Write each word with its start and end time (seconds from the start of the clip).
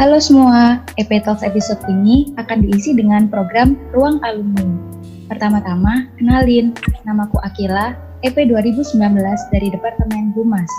Halo 0.00 0.16
semua, 0.16 0.80
EP 0.96 1.20
Talks 1.20 1.44
episode 1.44 1.76
ini 1.84 2.32
akan 2.40 2.64
diisi 2.64 2.96
dengan 2.96 3.28
program 3.28 3.76
Ruang 3.92 4.24
Alumni. 4.24 4.64
Pertama-tama, 5.28 6.08
kenalin, 6.16 6.72
namaku 7.04 7.36
Akila, 7.44 7.92
EP 8.24 8.32
2019 8.32 8.96
dari 9.52 9.68
Departemen 9.68 10.32
Humas. 10.32 10.72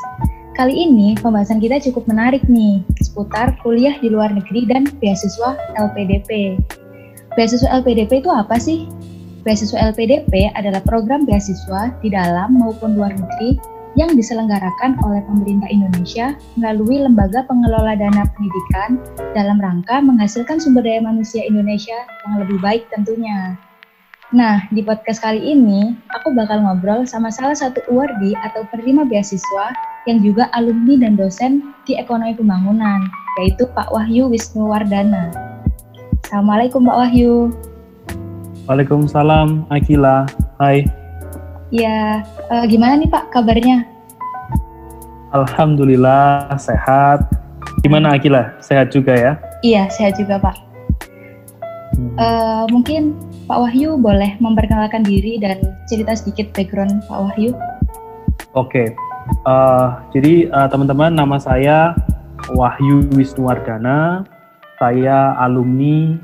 Kali 0.57 0.73
ini 0.89 1.13
pembahasan 1.21 1.61
kita 1.61 1.77
cukup 1.85 2.09
menarik 2.09 2.41
nih, 2.49 2.81
seputar 3.05 3.53
kuliah 3.61 3.93
di 4.01 4.09
luar 4.09 4.33
negeri 4.33 4.65
dan 4.65 4.89
beasiswa 4.97 5.61
LPDP. 5.77 6.57
Beasiswa 7.37 7.69
LPDP 7.69 8.25
itu 8.25 8.33
apa 8.33 8.57
sih? 8.57 8.89
Beasiswa 9.45 9.93
LPDP 9.93 10.49
adalah 10.57 10.81
program 10.81 11.29
beasiswa 11.29 11.93
di 12.01 12.09
dalam 12.09 12.57
maupun 12.57 12.97
luar 12.97 13.13
negeri 13.13 13.61
yang 13.93 14.17
diselenggarakan 14.17 14.97
oleh 15.05 15.21
pemerintah 15.25 15.69
Indonesia 15.69 16.33
melalui 16.57 17.01
Lembaga 17.01 17.45
Pengelola 17.45 17.93
Dana 17.93 18.25
Pendidikan 18.33 18.97
dalam 19.37 19.61
rangka 19.61 20.01
menghasilkan 20.01 20.57
sumber 20.57 20.81
daya 20.81 21.01
manusia 21.05 21.45
Indonesia 21.45 22.05
yang 22.25 22.41
lebih 22.41 22.57
baik 22.61 22.89
tentunya. 22.89 23.57
Nah, 24.33 24.65
di 24.73 24.81
podcast 24.81 25.21
kali 25.21 25.45
ini, 25.45 25.93
aku 26.09 26.33
bakal 26.33 26.65
ngobrol 26.65 27.05
sama 27.05 27.29
salah 27.29 27.53
satu 27.53 27.85
awardee 27.85 28.33
atau 28.41 28.65
penerima 28.73 29.05
beasiswa 29.05 29.69
yang 30.09 30.25
juga 30.25 30.49
alumni 30.57 31.05
dan 31.05 31.13
dosen 31.13 31.69
di 31.85 31.93
Ekonomi 32.01 32.33
Pembangunan, 32.33 33.05
yaitu 33.37 33.69
Pak 33.77 33.93
Wahyu 33.93 34.33
Wisnuwardana. 34.33 35.29
Assalamualaikum 36.25 36.81
Pak 36.81 36.97
Wahyu. 36.97 37.53
Waalaikumsalam, 38.65 39.69
Akila. 39.69 40.25
Hai. 40.57 41.02
Ya, 41.73 42.21
uh, 42.53 42.69
gimana 42.69 43.01
nih 43.01 43.09
Pak 43.09 43.33
kabarnya? 43.33 43.81
Alhamdulillah 45.33 46.53
sehat. 46.61 47.25
Gimana 47.81 48.13
Akila? 48.13 48.53
Sehat 48.61 48.93
juga 48.93 49.17
ya? 49.17 49.41
Iya, 49.65 49.89
sehat 49.89 50.21
juga 50.21 50.37
Pak. 50.37 50.53
Hmm. 51.97 52.13
Uh, 52.13 52.63
mungkin 52.69 53.17
Pak 53.49 53.57
Wahyu 53.57 53.97
boleh 53.97 54.37
memperkenalkan 54.37 55.01
diri 55.01 55.41
dan 55.41 55.65
cerita 55.89 56.13
sedikit 56.13 56.53
background 56.53 57.01
Pak 57.09 57.19
Wahyu. 57.25 57.57
Oke, 58.53 58.69
okay. 58.69 58.87
uh, 59.49 59.97
jadi 60.13 60.53
uh, 60.53 60.69
teman-teman 60.69 61.09
nama 61.17 61.41
saya 61.41 61.97
Wahyu 62.53 63.09
Wisnuwardana. 63.17 64.29
Saya 64.77 65.33
alumni 65.41 66.21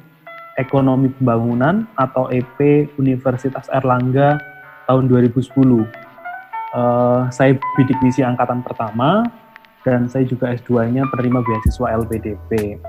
Ekonomi 0.62 1.10
Pembangunan 1.18 1.90
atau 1.98 2.30
EP 2.30 2.86
Universitas 3.02 3.66
Erlangga 3.74 4.49
tahun 4.90 5.06
2010. 5.06 5.46
Uh, 5.46 5.86
eh, 6.74 7.22
saya 7.30 7.54
bidik 7.78 8.02
misi 8.02 8.26
angkatan 8.26 8.66
pertama 8.66 9.30
dan 9.86 10.10
saya 10.10 10.26
juga 10.26 10.50
S2-nya 10.50 11.06
penerima 11.14 11.46
beasiswa 11.46 11.94
LPDP. 12.02 12.82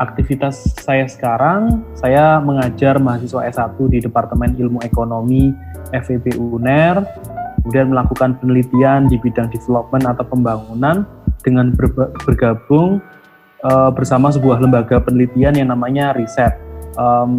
Aktivitas 0.00 0.76
saya 0.80 1.08
sekarang, 1.08 1.84
saya 1.96 2.40
mengajar 2.40 3.00
mahasiswa 3.00 3.44
S1 3.48 3.76
di 3.88 3.98
Departemen 4.04 4.56
Ilmu 4.56 4.80
Ekonomi 4.84 5.52
FEB 5.92 6.36
UNER, 6.40 7.04
kemudian 7.60 7.92
melakukan 7.92 8.36
penelitian 8.40 9.06
di 9.06 9.20
bidang 9.20 9.52
development 9.52 10.04
atau 10.08 10.24
pembangunan 10.24 11.04
dengan 11.44 11.76
bergabung 12.24 13.04
uh, 13.62 13.92
bersama 13.92 14.32
sebuah 14.32 14.64
lembaga 14.64 14.98
penelitian 15.04 15.60
yang 15.60 15.68
namanya 15.68 16.16
Riset. 16.16 16.56
Um, 16.94 17.36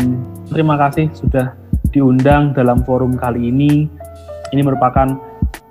terima 0.51 0.75
kasih 0.75 1.09
sudah 1.15 1.55
diundang 1.95 2.51
dalam 2.51 2.83
forum 2.83 3.15
kali 3.15 3.47
ini. 3.47 3.87
Ini 4.51 4.61
merupakan 4.61 5.15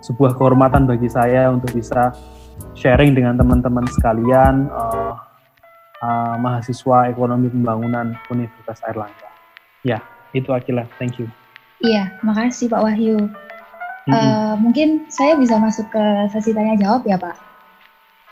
sebuah 0.00 0.40
kehormatan 0.40 0.88
bagi 0.88 1.12
saya 1.12 1.52
untuk 1.52 1.76
bisa 1.76 2.16
sharing 2.72 3.12
dengan 3.12 3.36
teman-teman 3.36 3.84
sekalian 3.92 4.72
uh, 4.72 5.20
uh, 6.00 6.34
mahasiswa 6.40 7.12
ekonomi 7.12 7.52
pembangunan 7.52 8.16
Universitas 8.32 8.80
Airlangga. 8.88 9.28
Ya, 9.84 10.00
itu 10.32 10.48
Akila. 10.48 10.88
Thank 10.96 11.20
you. 11.20 11.28
Iya, 11.84 12.16
makasih 12.24 12.72
Pak 12.72 12.80
Wahyu. 12.80 13.20
Mm 14.04 14.12
-hmm. 14.12 14.16
uh, 14.16 14.54
mungkin 14.56 14.88
saya 15.12 15.36
bisa 15.36 15.60
masuk 15.60 15.88
ke 15.92 16.04
sesi 16.32 16.56
tanya 16.56 16.76
jawab 16.80 17.04
ya 17.04 17.20
Pak? 17.20 17.36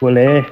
Boleh. 0.01 0.45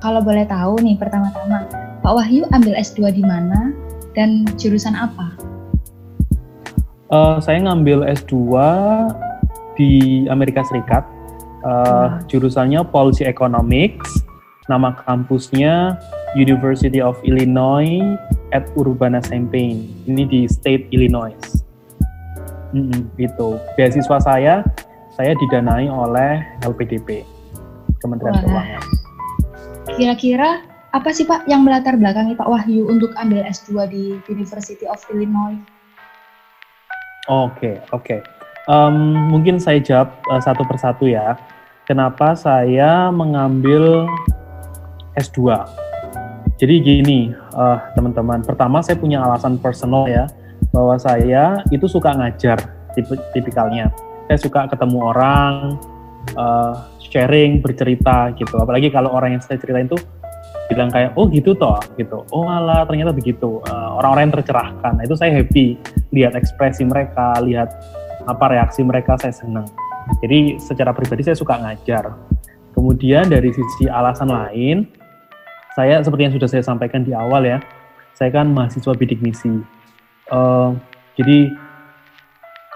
Kalau 0.00 0.24
boleh 0.24 0.44
tahu 0.48 0.80
nih 0.80 0.96
pertama-tama, 0.96 1.68
Pak 2.00 2.12
Wahyu 2.16 2.48
ambil 2.50 2.76
S2 2.80 3.12
di 3.12 3.24
mana 3.24 3.72
dan 4.16 4.48
jurusan 4.56 4.96
apa? 4.96 5.27
Uh, 7.08 7.40
saya 7.40 7.64
ngambil 7.64 8.04
S2 8.04 8.36
di 9.80 10.24
Amerika 10.28 10.60
Serikat. 10.68 11.08
Uh, 11.64 12.20
jurusannya 12.28 12.84
Policy 12.84 13.24
Economics. 13.24 14.20
Nama 14.68 14.92
kampusnya 15.08 15.96
University 16.36 17.00
of 17.00 17.16
Illinois 17.24 18.04
at 18.52 18.68
Urbana-Champaign. 18.76 20.04
Ini 20.04 20.22
di 20.28 20.44
State 20.44 20.92
Illinois. 20.92 21.36
Mm 22.76 22.92
-hmm, 22.92 23.02
itu. 23.16 23.48
Beasiswa 23.80 24.20
saya, 24.20 24.60
saya 25.16 25.32
didanai 25.40 25.88
oleh 25.88 26.44
LPDP, 26.68 27.24
Kementerian 28.04 28.36
Wah. 28.36 28.44
Keuangan. 28.44 28.82
Kira-kira 29.96 30.60
apa 30.92 31.08
sih 31.16 31.24
Pak 31.24 31.48
yang 31.48 31.64
melatar 31.64 31.96
belakangi 31.96 32.36
Pak 32.36 32.44
Wahyu 32.44 32.84
untuk 32.92 33.16
ambil 33.16 33.40
S2 33.48 33.88
di 33.88 34.04
University 34.28 34.84
of 34.84 35.00
Illinois? 35.08 35.56
Oke, 37.28 37.52
okay, 37.52 37.74
oke. 37.92 38.04
Okay. 38.08 38.20
Um, 38.72 39.28
mungkin 39.28 39.60
saya 39.60 39.80
jawab 39.84 40.16
uh, 40.32 40.40
satu 40.40 40.64
persatu 40.64 41.08
ya. 41.08 41.36
Kenapa 41.84 42.32
saya 42.32 43.12
mengambil 43.12 44.08
S2? 45.16 45.60
Jadi 46.56 46.74
gini, 46.80 47.32
uh, 47.52 47.80
teman-teman. 47.92 48.40
Pertama 48.44 48.80
saya 48.80 48.96
punya 48.96 49.20
alasan 49.20 49.60
personal 49.60 50.08
ya, 50.08 50.24
bahwa 50.72 50.96
saya 50.96 51.60
itu 51.68 51.84
suka 51.84 52.16
ngajar, 52.16 52.60
tip 52.96 53.08
tipikalnya. 53.36 53.92
Saya 54.28 54.40
suka 54.40 54.64
ketemu 54.68 54.98
orang, 55.12 55.76
uh, 56.32 56.88
sharing, 57.00 57.60
bercerita 57.60 58.32
gitu. 58.40 58.56
Apalagi 58.56 58.88
kalau 58.88 59.12
orang 59.12 59.36
yang 59.36 59.42
saya 59.44 59.60
ceritain 59.60 59.84
itu 59.84 60.00
bilang 60.68 60.92
kayak 60.92 61.16
oh 61.16 61.26
gitu 61.32 61.56
toh 61.56 61.80
gitu. 61.96 62.22
Oh 62.30 62.44
malah 62.44 62.84
ternyata 62.84 63.10
begitu. 63.10 63.64
Uh, 63.64 63.98
orang-orang 63.98 64.28
yang 64.28 64.34
tercerahkan. 64.40 64.92
Nah, 65.00 65.02
itu 65.02 65.16
saya 65.16 65.32
happy 65.40 65.80
lihat 66.12 66.36
ekspresi 66.36 66.84
mereka 66.84 67.40
lihat 67.42 67.72
apa 68.28 68.44
reaksi 68.52 68.84
mereka 68.84 69.16
saya 69.16 69.32
senang. 69.32 69.66
Jadi 70.20 70.60
secara 70.60 70.92
pribadi 70.92 71.24
saya 71.24 71.36
suka 71.36 71.56
ngajar. 71.56 72.12
Kemudian 72.76 73.26
dari 73.26 73.50
sisi 73.50 73.90
alasan 73.90 74.30
lain 74.30 74.86
saya 75.74 75.98
seperti 76.04 76.30
yang 76.30 76.34
sudah 76.36 76.48
saya 76.48 76.62
sampaikan 76.62 77.02
di 77.02 77.16
awal 77.16 77.42
ya 77.42 77.58
saya 78.18 78.34
kan 78.34 78.50
mahasiswa 78.50 78.92
bidik 78.98 79.22
misi. 79.22 79.62
Uh, 80.28 80.76
jadi 81.16 81.48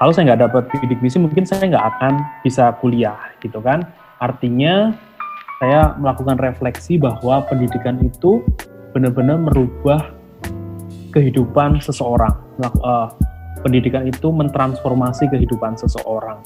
kalau 0.00 0.10
saya 0.10 0.32
nggak 0.32 0.42
dapat 0.50 0.62
bidik 0.82 0.98
misi 1.02 1.20
mungkin 1.20 1.44
saya 1.46 1.68
nggak 1.68 1.86
akan 1.98 2.12
bisa 2.42 2.74
kuliah 2.78 3.18
gitu 3.44 3.60
kan. 3.62 3.84
Artinya 4.22 4.94
saya 5.62 5.94
melakukan 5.94 6.42
refleksi 6.42 6.98
bahwa 6.98 7.46
pendidikan 7.46 8.02
itu 8.02 8.42
benar-benar 8.90 9.38
merubah 9.38 10.10
kehidupan 11.14 11.78
seseorang. 11.78 12.34
Uh, 12.82 13.06
pendidikan 13.62 14.10
itu 14.10 14.34
mentransformasi 14.34 15.30
kehidupan 15.30 15.78
seseorang. 15.78 16.42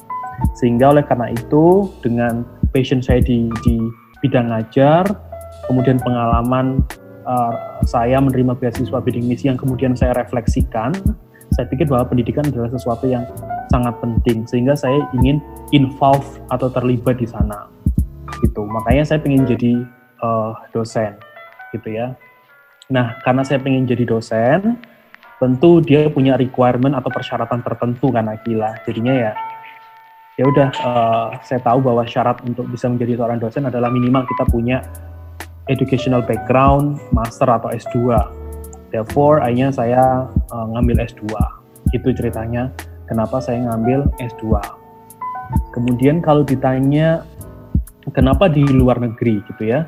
Sehingga 0.61 0.93
oleh 0.93 1.01
karena 1.01 1.33
itu 1.33 1.89
dengan 2.05 2.45
passion 2.77 3.01
saya 3.01 3.25
di, 3.25 3.49
di 3.65 3.81
bidang 4.21 4.53
ngajar, 4.53 5.09
kemudian 5.65 5.97
pengalaman 5.97 6.85
uh, 7.25 7.81
saya 7.89 8.21
menerima 8.21 8.53
beasiswa 8.61 9.01
bidding 9.01 9.25
misi 9.25 9.49
yang 9.49 9.57
kemudian 9.57 9.97
saya 9.97 10.13
refleksikan, 10.13 10.93
saya 11.57 11.65
pikir 11.73 11.89
bahwa 11.89 12.05
pendidikan 12.13 12.45
adalah 12.45 12.69
sesuatu 12.69 13.09
yang 13.09 13.25
sangat 13.73 13.97
penting 13.97 14.45
sehingga 14.45 14.77
saya 14.77 15.09
ingin 15.17 15.41
involve 15.73 16.37
atau 16.53 16.69
terlibat 16.69 17.17
di 17.17 17.25
sana 17.25 17.76
gitu. 18.43 18.63
Makanya 18.65 19.05
saya 19.07 19.19
pengen 19.23 19.47
jadi 19.49 19.85
uh, 20.21 20.53
dosen 20.75 21.17
gitu 21.73 21.89
ya. 21.93 22.17
Nah 22.93 23.19
karena 23.23 23.43
saya 23.43 23.63
pengen 23.63 23.89
jadi 23.89 24.05
dosen 24.05 24.81
tentu 25.37 25.85
dia 25.85 26.09
punya 26.09 26.41
requirement 26.41 26.97
atau 26.97 27.13
persyaratan 27.13 27.61
tertentu 27.61 28.09
kan 28.13 28.29
Akila. 28.29 28.81
Jadinya 28.89 29.13
ya 29.13 29.33
ya 30.37 30.45
udah 30.45 30.69
uh, 30.85 31.29
saya 31.41 31.61
tahu 31.65 31.81
bahwa 31.81 32.05
syarat 32.05 32.45
untuk 32.45 32.69
bisa 32.69 32.93
menjadi 32.93 33.17
seorang 33.17 33.41
dosen 33.41 33.65
adalah 33.65 33.89
minimal 33.89 34.29
kita 34.29 34.45
punya 34.53 34.85
educational 35.67 36.21
background 36.21 37.01
master 37.11 37.49
atau 37.49 37.73
S2 37.73 38.13
therefore 38.93 39.41
akhirnya 39.41 39.73
saya 39.73 40.29
uh, 40.53 40.67
ngambil 40.77 41.09
S2 41.09 41.25
itu 41.97 42.09
ceritanya 42.13 42.69
kenapa 43.09 43.41
saya 43.41 43.65
ngambil 43.65 44.05
S2 44.21 44.61
kemudian 45.73 46.21
kalau 46.21 46.45
ditanya 46.45 47.25
kenapa 48.15 48.47
di 48.47 48.63
luar 48.63 49.03
negeri 49.03 49.43
gitu 49.51 49.63
ya? 49.67 49.87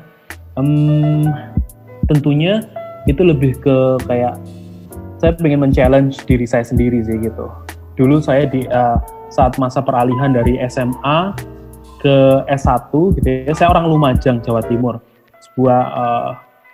Um, 0.57 1.29
tentunya 2.09 2.65
itu 3.07 3.21
lebih 3.23 3.61
ke 3.63 3.77
kayak 4.09 4.35
saya 5.19 5.35
pengen 5.35 5.67
men-challenge 5.67 6.23
diri 6.25 6.47
saya 6.47 6.63
sendiri 6.63 7.03
sih 7.03 7.19
gitu. 7.19 7.47
Dulu 7.99 8.23
saya 8.23 8.47
di 8.47 8.63
uh, 8.67 8.99
saat 9.29 9.59
masa 9.59 9.83
peralihan 9.83 10.31
dari 10.31 10.55
SMA 10.71 11.35
ke 11.99 12.47
S1 12.47 12.91
gitu 13.19 13.27
ya, 13.27 13.51
saya 13.51 13.75
orang 13.75 13.91
Lumajang, 13.91 14.39
Jawa 14.39 14.63
Timur. 14.63 15.03
Sebuah 15.39 15.81
uh, 15.91 16.29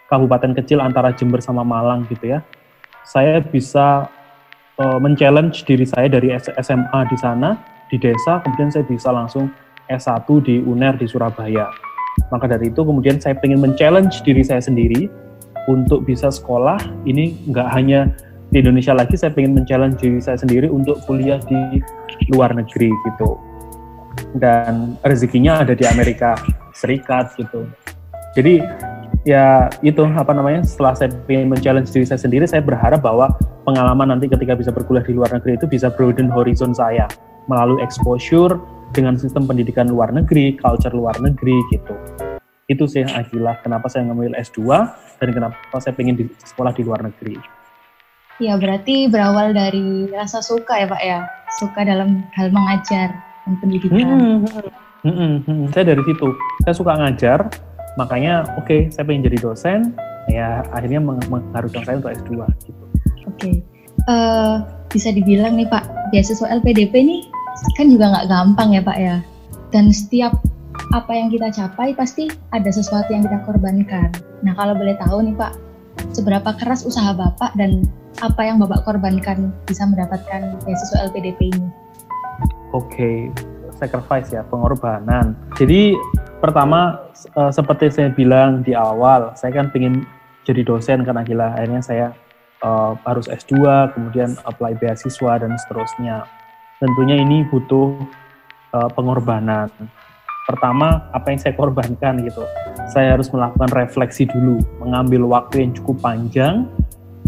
kabupaten 0.09 0.53
kecil 0.53 0.81
antara 0.81 1.09
Jember 1.17 1.41
sama 1.41 1.65
Malang 1.65 2.05
gitu 2.09 2.37
ya, 2.37 2.45
saya 3.01 3.41
bisa 3.41 4.05
uh, 4.77 4.97
men-challenge 5.01 5.65
diri 5.65 5.85
saya 5.89 6.05
dari 6.05 6.29
SMA 6.37 6.99
di 7.09 7.17
sana, 7.17 7.57
di 7.89 7.97
desa, 7.97 8.41
kemudian 8.45 8.69
saya 8.69 8.85
bisa 8.85 9.09
langsung 9.09 9.49
S1 9.91 10.27
di 10.45 10.61
UNER 10.63 10.97
di 10.97 11.07
Surabaya. 11.09 11.69
Maka 12.31 12.47
dari 12.47 12.71
itu 12.71 12.81
kemudian 12.81 13.19
saya 13.19 13.35
ingin 13.43 13.59
men-challenge 13.59 14.23
diri 14.23 14.41
saya 14.41 14.63
sendiri 14.63 15.11
untuk 15.67 16.05
bisa 16.05 16.31
sekolah, 16.31 16.79
ini 17.03 17.35
nggak 17.49 17.67
hanya 17.73 18.07
di 18.53 18.61
Indonesia 18.61 18.93
lagi, 18.93 19.17
saya 19.17 19.33
ingin 19.35 19.57
men-challenge 19.61 19.97
diri 19.99 20.19
saya 20.21 20.37
sendiri 20.39 20.69
untuk 20.69 21.01
kuliah 21.09 21.41
di 21.49 21.81
luar 22.31 22.53
negeri 22.55 22.93
gitu. 22.93 23.35
Dan 24.39 24.95
rezekinya 25.03 25.63
ada 25.63 25.75
di 25.75 25.83
Amerika 25.83 26.39
Serikat 26.75 27.35
gitu. 27.39 27.67
Jadi 28.35 28.59
ya 29.25 29.71
itu 29.81 30.05
apa 30.05 30.31
namanya 30.35 30.61
setelah 30.61 30.93
saya 30.93 31.09
ingin 31.27 31.51
men-challenge 31.51 31.89
diri 31.89 32.05
saya 32.05 32.21
sendiri 32.21 32.45
saya 32.45 32.61
berharap 32.61 33.01
bahwa 33.01 33.33
pengalaman 33.65 34.13
nanti 34.13 34.29
ketika 34.29 34.53
bisa 34.53 34.69
berkuliah 34.69 35.01
di 35.01 35.17
luar 35.17 35.33
negeri 35.33 35.57
itu 35.57 35.65
bisa 35.65 35.89
broaden 35.89 36.29
horizon 36.29 36.71
saya 36.71 37.09
melalui 37.49 37.81
exposure 37.81 38.61
dengan 38.95 39.19
sistem 39.19 39.43
pendidikan 39.43 39.91
luar 39.91 40.15
negeri, 40.15 40.55
culture 40.55 40.95
luar 40.95 41.19
negeri 41.19 41.59
gitu. 41.75 41.93
Itu 42.71 42.87
sih 42.87 43.03
Akila, 43.03 43.59
kenapa 43.61 43.91
saya 43.91 44.07
ngambil 44.07 44.33
S2 44.39 44.63
dan 45.19 45.29
kenapa 45.35 45.75
saya 45.83 45.93
pengen 45.93 46.15
di 46.15 46.25
sekolah 46.41 46.71
di 46.71 46.81
luar 46.87 47.03
negeri. 47.03 47.35
Ya 48.39 48.55
berarti 48.55 49.11
berawal 49.11 49.51
dari 49.51 50.09
rasa 50.11 50.39
suka 50.39 50.79
ya 50.79 50.87
Pak 50.87 51.01
ya, 51.03 51.19
suka 51.59 51.83
dalam 51.83 52.23
hal 52.33 52.49
mengajar 52.49 53.11
dan 53.45 53.53
pendidikan. 53.59 53.99
Hmm, 53.99 54.39
hmm, 54.41 54.63
hmm, 55.03 55.15
hmm, 55.15 55.35
hmm. 55.45 55.65
Saya 55.75 55.93
dari 55.93 56.03
situ, 56.07 56.27
saya 56.65 56.73
suka 56.75 56.97
ngajar, 56.97 57.39
makanya 57.99 58.47
oke 58.55 58.65
okay, 58.65 58.81
saya 58.89 59.05
pengen 59.07 59.27
jadi 59.27 59.37
dosen 59.39 59.79
ya 60.25 60.65
akhirnya 60.73 60.97
meng 60.97 61.21
mengharuskan 61.29 61.83
saya 61.85 61.95
untuk 62.01 62.11
S2 62.11 62.31
gitu. 62.65 62.83
Oke. 63.29 63.35
Okay. 63.37 63.55
Uh, 64.05 64.11
eh, 64.11 64.55
bisa 64.91 65.09
dibilang 65.15 65.55
nih 65.55 65.69
Pak, 65.69 66.11
beasiswa 66.11 66.49
LPDP 66.59 66.93
nih 67.03 67.21
kan 67.75 67.87
juga 67.87 68.11
nggak 68.11 68.27
gampang 68.27 68.69
ya 68.75 68.81
Pak 68.83 68.97
ya. 68.99 69.17
Dan 69.71 69.91
setiap 69.91 70.35
apa 70.91 71.11
yang 71.15 71.31
kita 71.31 71.51
capai 71.51 71.95
pasti 71.95 72.27
ada 72.51 72.67
sesuatu 72.69 73.09
yang 73.11 73.23
kita 73.23 73.41
korbankan. 73.47 74.11
Nah 74.43 74.53
kalau 74.55 74.75
boleh 74.75 74.95
tahu 74.99 75.23
nih 75.23 75.35
Pak, 75.35 75.53
seberapa 76.11 76.51
keras 76.59 76.83
usaha 76.83 77.15
Bapak 77.15 77.55
dan 77.55 77.87
apa 78.23 78.41
yang 78.47 78.59
Bapak 78.61 78.87
korbankan 78.87 79.51
bisa 79.67 79.83
mendapatkan 79.87 80.59
beasiswa 80.63 81.11
LPDP 81.11 81.51
ini? 81.51 81.67
Oke, 82.75 82.91
okay. 82.91 83.17
sacrifice 83.79 84.31
ya, 84.31 84.43
pengorbanan. 84.47 85.35
Jadi 85.55 85.95
pertama 86.43 87.07
uh, 87.35 87.51
seperti 87.51 87.91
saya 87.91 88.11
bilang 88.11 88.63
di 88.63 88.75
awal, 88.75 89.31
saya 89.35 89.55
kan 89.55 89.71
ingin 89.75 90.03
jadi 90.43 90.63
dosen 90.63 91.03
karena 91.07 91.23
gila. 91.23 91.55
Akhirnya 91.55 91.81
saya 91.83 92.07
uh, 92.63 92.95
harus 93.07 93.27
S2, 93.31 93.59
kemudian 93.95 94.35
apply 94.43 94.75
beasiswa 94.79 95.39
dan 95.39 95.55
seterusnya. 95.55 96.27
Tentunya 96.85 97.17
ini 97.17 97.41
butuh 97.49 97.97
uh, 98.77 98.89
pengorbanan. 98.93 99.73
Pertama, 100.45 101.09
apa 101.09 101.33
yang 101.33 101.41
saya 101.41 101.57
korbankan 101.57 102.21
gitu. 102.21 102.45
Saya 102.93 103.17
harus 103.17 103.33
melakukan 103.33 103.73
refleksi 103.73 104.29
dulu, 104.29 104.61
mengambil 104.77 105.25
waktu 105.25 105.65
yang 105.65 105.73
cukup 105.73 105.97
panjang 106.05 106.69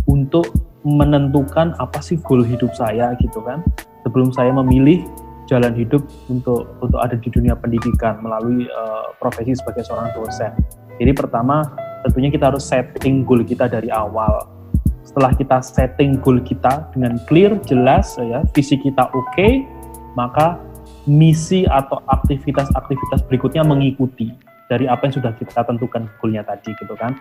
untuk 0.06 0.45
menentukan 0.86 1.74
apa 1.81 1.98
sih 2.06 2.21
goal 2.21 2.45
hidup 2.45 2.69
saya 2.77 3.18
gitu 3.18 3.42
kan. 3.42 3.65
Sebelum 4.06 4.30
saya 4.30 4.54
memilih 4.54 5.01
jalan 5.50 5.74
hidup 5.74 6.06
untuk 6.30 6.77
untuk 6.77 7.01
ada 7.01 7.18
di 7.18 7.33
dunia 7.33 7.57
pendidikan 7.57 8.21
melalui 8.21 8.69
uh, 8.69 9.10
profesi 9.18 9.57
sebagai 9.57 9.81
seorang 9.89 10.13
dosen. 10.13 10.53
Jadi 11.01 11.18
pertama 11.18 11.65
tentunya 12.06 12.30
kita 12.30 12.53
harus 12.53 12.62
setting 12.62 13.25
goal 13.25 13.42
kita 13.42 13.65
dari 13.65 13.89
awal. 13.89 14.56
Setelah 15.07 15.31
kita 15.39 15.63
setting 15.63 16.19
goal 16.19 16.44
kita 16.44 16.92
dengan 16.92 17.15
clear, 17.31 17.56
jelas, 17.63 18.19
ya 18.19 18.44
visi 18.51 18.75
kita 18.75 19.07
oke, 19.15 19.24
okay, 19.31 19.63
maka 20.19 20.59
misi 21.07 21.63
atau 21.63 22.04
aktivitas-aktivitas 22.12 23.24
berikutnya 23.31 23.63
mengikuti 23.63 24.36
dari 24.68 24.83
apa 24.83 25.07
yang 25.07 25.15
sudah 25.15 25.31
kita 25.39 25.63
tentukan 25.63 26.12
goalnya 26.19 26.44
tadi 26.44 26.75
gitu 26.75 26.92
kan. 27.00 27.15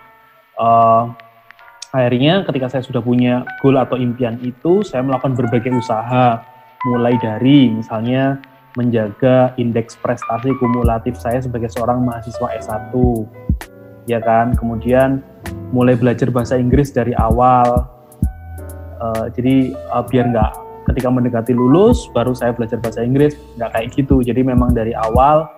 Uh, 0.59 1.15
akhirnya 1.95 2.43
ketika 2.43 2.67
saya 2.67 2.83
sudah 2.83 2.99
punya 2.99 3.47
goal 3.63 3.79
atau 3.79 3.95
impian 3.95 4.35
itu, 4.43 4.83
saya 4.83 5.07
melakukan 5.07 5.39
berbagai 5.39 5.71
usaha 5.79 6.43
mulai 6.91 7.15
dari 7.23 7.71
misalnya 7.71 8.43
menjaga 8.75 9.55
indeks 9.63 9.95
prestasi 10.03 10.51
kumulatif 10.59 11.15
saya 11.23 11.39
sebagai 11.39 11.71
seorang 11.71 12.03
mahasiswa 12.03 12.51
S1 12.61 12.93
ya 14.07 14.23
kan 14.23 14.55
kemudian 14.55 15.25
mulai 15.71 15.99
belajar 15.99 16.31
bahasa 16.31 16.57
Inggris 16.57 16.95
dari 16.95 17.13
awal. 17.17 17.89
Uh, 18.97 19.29
jadi 19.37 19.77
uh, 19.93 20.05
biar 20.09 20.33
nggak 20.33 20.53
ketika 20.89 21.09
mendekati 21.13 21.53
lulus 21.53 22.09
baru 22.17 22.33
saya 22.33 22.55
belajar 22.57 22.81
bahasa 22.81 23.05
Inggris 23.05 23.37
nggak 23.61 23.71
kayak 23.75 23.89
gitu. 23.93 24.23
Jadi 24.25 24.41
memang 24.47 24.73
dari 24.73 24.97
awal 24.97 25.51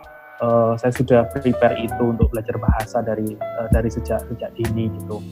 uh, 0.43 0.75
saya 0.75 0.91
sudah 0.95 1.29
prepare 1.31 1.79
itu 1.79 2.03
untuk 2.03 2.33
belajar 2.35 2.59
bahasa 2.59 2.99
dari 3.05 3.39
uh, 3.39 3.69
dari 3.71 3.89
sejak 3.93 4.25
sejak 4.27 4.51
dini 4.59 4.91
gitu. 4.99 5.23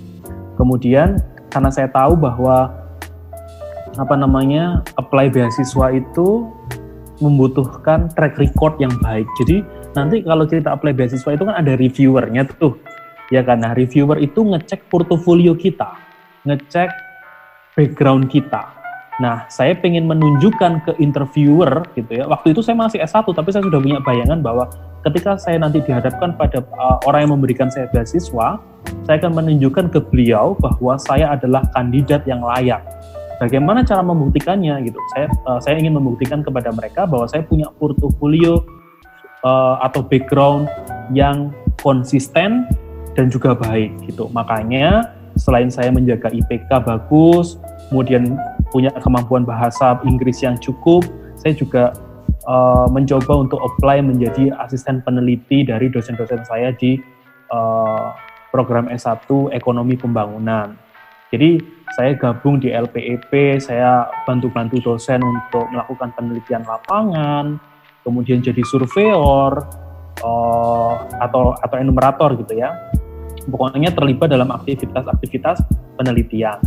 Kemudian 0.54 1.18
karena 1.50 1.70
saya 1.72 1.90
tahu 1.90 2.14
bahwa 2.14 2.72
apa 3.96 4.14
namanya 4.14 4.84
apply 5.00 5.32
beasiswa 5.32 5.88
itu 5.96 6.52
membutuhkan 7.20 8.12
track 8.12 8.36
record 8.36 8.76
yang 8.76 8.92
baik. 9.00 9.24
Jadi 9.40 9.64
nanti 9.96 10.20
kalau 10.20 10.44
kita 10.44 10.68
apply 10.76 10.92
beasiswa 10.92 11.32
itu 11.32 11.44
kan 11.48 11.56
ada 11.56 11.72
reviewernya 11.80 12.44
tuh, 12.60 12.76
ya 13.32 13.42
kan? 13.46 13.62
Nah 13.62 13.72
reviewer 13.72 14.18
itu 14.20 14.42
ngecek 14.42 14.90
portofolio 14.90 15.54
kita, 15.56 15.96
ngecek 16.44 16.90
background 17.74 18.30
kita. 18.32 18.72
Nah 19.16 19.48
saya 19.48 19.72
pengen 19.76 20.04
menunjukkan 20.04 20.84
ke 20.84 20.92
interviewer 21.00 21.84
gitu 21.96 22.20
ya. 22.20 22.24
Waktu 22.28 22.52
itu 22.52 22.60
saya 22.60 22.76
masih 22.76 23.00
S1 23.00 23.24
tapi 23.32 23.48
saya 23.52 23.64
sudah 23.64 23.80
punya 23.80 23.98
bayangan 24.04 24.44
bahwa 24.44 24.68
ketika 25.08 25.40
saya 25.40 25.56
nanti 25.56 25.80
dihadapkan 25.80 26.36
pada 26.36 26.60
uh, 26.76 27.00
orang 27.08 27.28
yang 27.28 27.32
memberikan 27.40 27.68
saya 27.72 27.88
beasiswa, 27.88 28.60
saya 29.08 29.16
akan 29.18 29.32
menunjukkan 29.32 29.88
ke 29.88 30.00
beliau 30.12 30.52
bahwa 30.58 31.00
saya 31.00 31.32
adalah 31.32 31.64
kandidat 31.72 32.28
yang 32.28 32.44
layak 32.44 32.84
Bagaimana 33.36 33.84
cara 33.84 34.00
membuktikannya 34.00 34.80
gitu? 34.88 34.96
Saya 35.12 35.28
uh, 35.44 35.60
saya 35.60 35.76
ingin 35.76 35.92
membuktikan 35.92 36.40
kepada 36.40 36.72
mereka 36.72 37.04
bahwa 37.04 37.28
saya 37.28 37.44
punya 37.44 37.68
portofolio 37.76 38.64
uh, 39.44 39.76
atau 39.84 40.00
background 40.00 40.72
yang 41.12 41.52
konsisten 41.84 42.64
dan 43.16 43.32
juga 43.32 43.56
baik 43.56 43.96
gitu. 44.04 44.28
Makanya 44.30 45.16
selain 45.40 45.72
saya 45.72 45.88
menjaga 45.88 46.28
IPK 46.28 46.68
bagus, 46.84 47.56
kemudian 47.88 48.36
punya 48.68 48.92
kemampuan 49.00 49.48
bahasa 49.48 49.96
Inggris 50.04 50.44
yang 50.44 50.60
cukup, 50.60 51.02
saya 51.40 51.56
juga 51.56 51.96
uh, 52.44 52.86
mencoba 52.92 53.48
untuk 53.48 53.60
apply 53.64 54.04
menjadi 54.04 54.52
asisten 54.60 55.00
peneliti 55.00 55.64
dari 55.64 55.88
dosen-dosen 55.88 56.44
saya 56.44 56.76
di 56.76 57.00
uh, 57.52 58.12
program 58.52 58.88
S1 58.92 59.52
Ekonomi 59.52 59.96
Pembangunan. 59.96 60.76
Jadi 61.32 61.58
saya 61.92 62.14
gabung 62.14 62.62
di 62.62 62.70
LPEP, 62.70 63.58
saya 63.58 64.06
bantu-bantu 64.24 64.78
dosen 64.78 65.20
untuk 65.20 65.66
melakukan 65.74 66.14
penelitian 66.14 66.62
lapangan, 66.62 67.58
kemudian 68.06 68.40
jadi 68.40 68.62
surveyor 68.62 69.66
uh, 70.22 70.94
atau 71.18 71.54
atau 71.58 71.76
enumerator 71.76 72.38
gitu 72.38 72.56
ya. 72.62 72.72
Pokoknya 73.46 73.94
terlibat 73.94 74.34
dalam 74.34 74.50
aktivitas-aktivitas 74.50 75.62
penelitian 75.96 76.58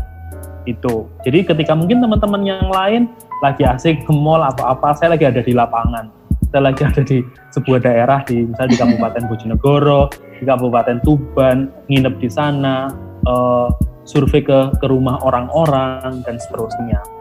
itu. 0.67 1.07
Jadi 1.23 1.43
ketika 1.47 1.73
mungkin 1.75 1.99
teman-teman 2.03 2.41
yang 2.43 2.69
lain 2.71 3.11
lagi 3.43 3.63
asik 3.63 4.03
ke 4.03 4.11
mall 4.11 4.43
atau 4.43 4.67
apa, 4.67 4.95
saya 4.95 5.15
lagi 5.15 5.27
ada 5.27 5.43
di 5.43 5.51
lapangan. 5.55 6.11
Saya 6.49 6.71
lagi 6.71 6.81
ada 6.81 7.01
di 7.05 7.21
sebuah 7.53 7.79
daerah 7.85 8.19
di 8.25 8.47
misalnya 8.47 8.73
di 8.73 8.79
Kabupaten 8.79 9.23
Bojonegoro, 9.29 10.01
di 10.39 10.43
Kabupaten 10.47 10.97
Tuban, 11.05 11.57
nginep 11.91 12.15
di 12.17 12.29
sana, 12.31 12.89
uh, 13.27 13.69
survei 14.07 14.41
ke 14.41 14.73
ke 14.81 14.85
rumah 14.89 15.21
orang-orang 15.21 16.25
dan 16.25 16.41
seterusnya 16.41 17.18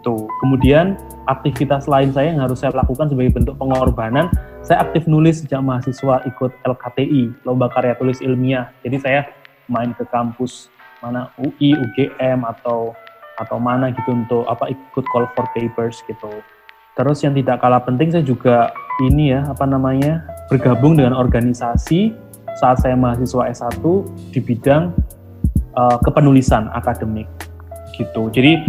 itu 0.00 0.16
kemudian 0.40 0.96
aktivitas 1.28 1.84
lain 1.84 2.08
saya 2.16 2.32
yang 2.32 2.40
harus 2.40 2.64
saya 2.64 2.72
lakukan 2.72 3.12
sebagai 3.12 3.36
bentuk 3.36 3.60
pengorbanan 3.60 4.32
saya 4.64 4.84
aktif 4.84 5.08
nulis 5.08 5.40
sejak 5.40 5.60
mahasiswa 5.64 6.24
ikut 6.28 6.52
LKTI 6.64 7.44
lomba 7.48 7.72
karya 7.72 7.96
tulis 7.96 8.20
ilmiah. 8.20 8.68
Jadi 8.84 8.96
saya 9.00 9.20
main 9.68 9.96
ke 9.96 10.04
kampus 10.08 10.68
mana 11.00 11.32
UI 11.40 11.72
UGM 11.72 12.44
atau 12.44 12.92
atau 13.40 13.56
mana 13.56 13.88
gitu 13.88 14.12
untuk 14.12 14.44
apa 14.44 14.68
ikut 14.68 15.04
call 15.08 15.24
for 15.32 15.48
papers 15.56 16.04
gitu. 16.04 16.28
Terus 16.92 17.24
yang 17.24 17.32
tidak 17.32 17.64
kalah 17.64 17.80
penting 17.80 18.12
saya 18.12 18.20
juga 18.20 18.68
ini 19.00 19.32
ya 19.32 19.48
apa 19.48 19.64
namanya 19.64 20.28
bergabung 20.52 20.92
dengan 20.92 21.16
organisasi 21.16 22.12
saat 22.60 22.84
saya 22.84 22.92
mahasiswa 23.00 23.48
S1 23.48 23.80
di 24.36 24.44
bidang 24.44 24.92
uh, 25.72 25.96
kepenulisan 26.04 26.68
akademik 26.76 27.24
gitu. 27.96 28.28
Jadi 28.28 28.60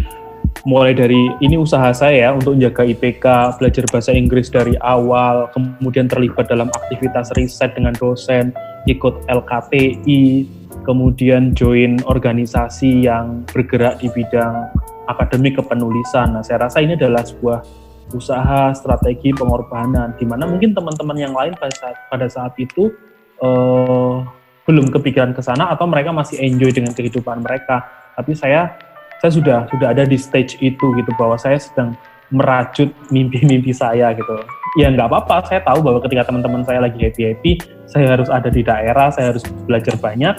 mulai 0.65 0.93
dari 0.93 1.29
ini 1.41 1.57
usaha 1.57 1.89
saya 1.93 2.29
ya 2.29 2.29
untuk 2.37 2.53
menjaga 2.57 2.85
IPK, 2.85 3.25
belajar 3.57 3.83
bahasa 3.89 4.11
Inggris 4.13 4.47
dari 4.53 4.77
awal, 4.81 5.49
kemudian 5.53 6.05
terlibat 6.05 6.49
dalam 6.49 6.69
aktivitas 6.69 7.33
riset 7.33 7.73
dengan 7.73 7.97
dosen, 7.97 8.53
ikut 8.85 9.25
LKTI, 9.25 10.45
kemudian 10.85 11.57
join 11.57 11.97
organisasi 12.05 13.09
yang 13.09 13.41
bergerak 13.49 13.97
di 14.01 14.09
bidang 14.13 14.69
akademik 15.09 15.57
kepenulisan. 15.57 16.37
Nah, 16.37 16.43
saya 16.45 16.69
rasa 16.69 16.81
ini 16.81 16.93
adalah 16.93 17.25
sebuah 17.25 17.65
usaha 18.11 18.75
strategi 18.75 19.31
pengorbanan 19.31 20.19
di 20.19 20.27
mana 20.27 20.43
mungkin 20.43 20.75
teman-teman 20.75 21.15
yang 21.15 21.31
lain 21.31 21.55
pada 21.55 21.71
saat 21.71 21.95
pada 22.11 22.27
saat 22.27 22.53
itu 22.59 22.91
uh, 23.39 24.19
belum 24.67 24.91
kepikiran 24.91 25.31
ke 25.31 25.39
sana 25.39 25.71
atau 25.71 25.87
mereka 25.87 26.11
masih 26.11 26.37
enjoy 26.43 26.69
dengan 26.75 26.91
kehidupan 26.91 27.39
mereka. 27.39 27.87
Tapi 28.19 28.35
saya 28.35 28.90
saya 29.21 29.31
sudah 29.37 29.59
sudah 29.69 29.93
ada 29.93 30.03
di 30.03 30.17
stage 30.17 30.57
itu 30.65 30.85
gitu 30.97 31.11
bahwa 31.13 31.37
saya 31.37 31.61
sedang 31.61 31.93
merajut 32.33 32.89
mimpi-mimpi 33.13 33.69
saya 33.69 34.17
gitu. 34.17 34.41
Ya 34.79 34.89
nggak 34.89 35.13
apa-apa, 35.13 35.45
saya 35.45 35.61
tahu 35.61 35.85
bahwa 35.85 36.01
ketika 36.01 36.25
teman-teman 36.31 36.65
saya 36.65 36.81
lagi 36.81 36.97
happy-happy, 36.97 37.61
saya 37.85 38.17
harus 38.17 38.31
ada 38.33 38.49
di 38.49 38.65
daerah, 38.65 39.13
saya 39.13 39.35
harus 39.35 39.43
belajar 39.67 39.93
banyak, 39.99 40.33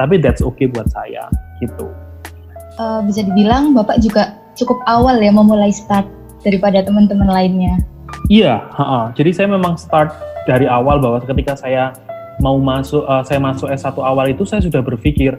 tapi 0.00 0.16
that's 0.22 0.40
okay 0.40 0.70
buat 0.70 0.88
saya 0.88 1.28
gitu. 1.60 1.92
Uh, 2.80 3.04
bisa 3.04 3.20
dibilang 3.26 3.76
Bapak 3.76 4.00
juga 4.00 4.38
cukup 4.56 4.80
awal 4.88 5.20
ya 5.20 5.28
memulai 5.28 5.74
start 5.74 6.08
daripada 6.40 6.80
teman-teman 6.80 7.28
lainnya. 7.28 7.84
Iya, 8.32 8.64
ha 8.72 9.12
jadi 9.12 9.34
saya 9.34 9.48
memang 9.50 9.76
start 9.76 10.14
dari 10.48 10.64
awal 10.64 11.02
bahwa 11.02 11.20
ketika 11.20 11.58
saya 11.58 11.92
mau 12.40 12.56
masuk, 12.56 13.04
uh, 13.04 13.20
saya 13.26 13.42
masuk 13.42 13.68
S1 13.68 13.92
awal 13.98 14.30
itu 14.30 14.46
saya 14.46 14.62
sudah 14.62 14.80
berpikir, 14.80 15.36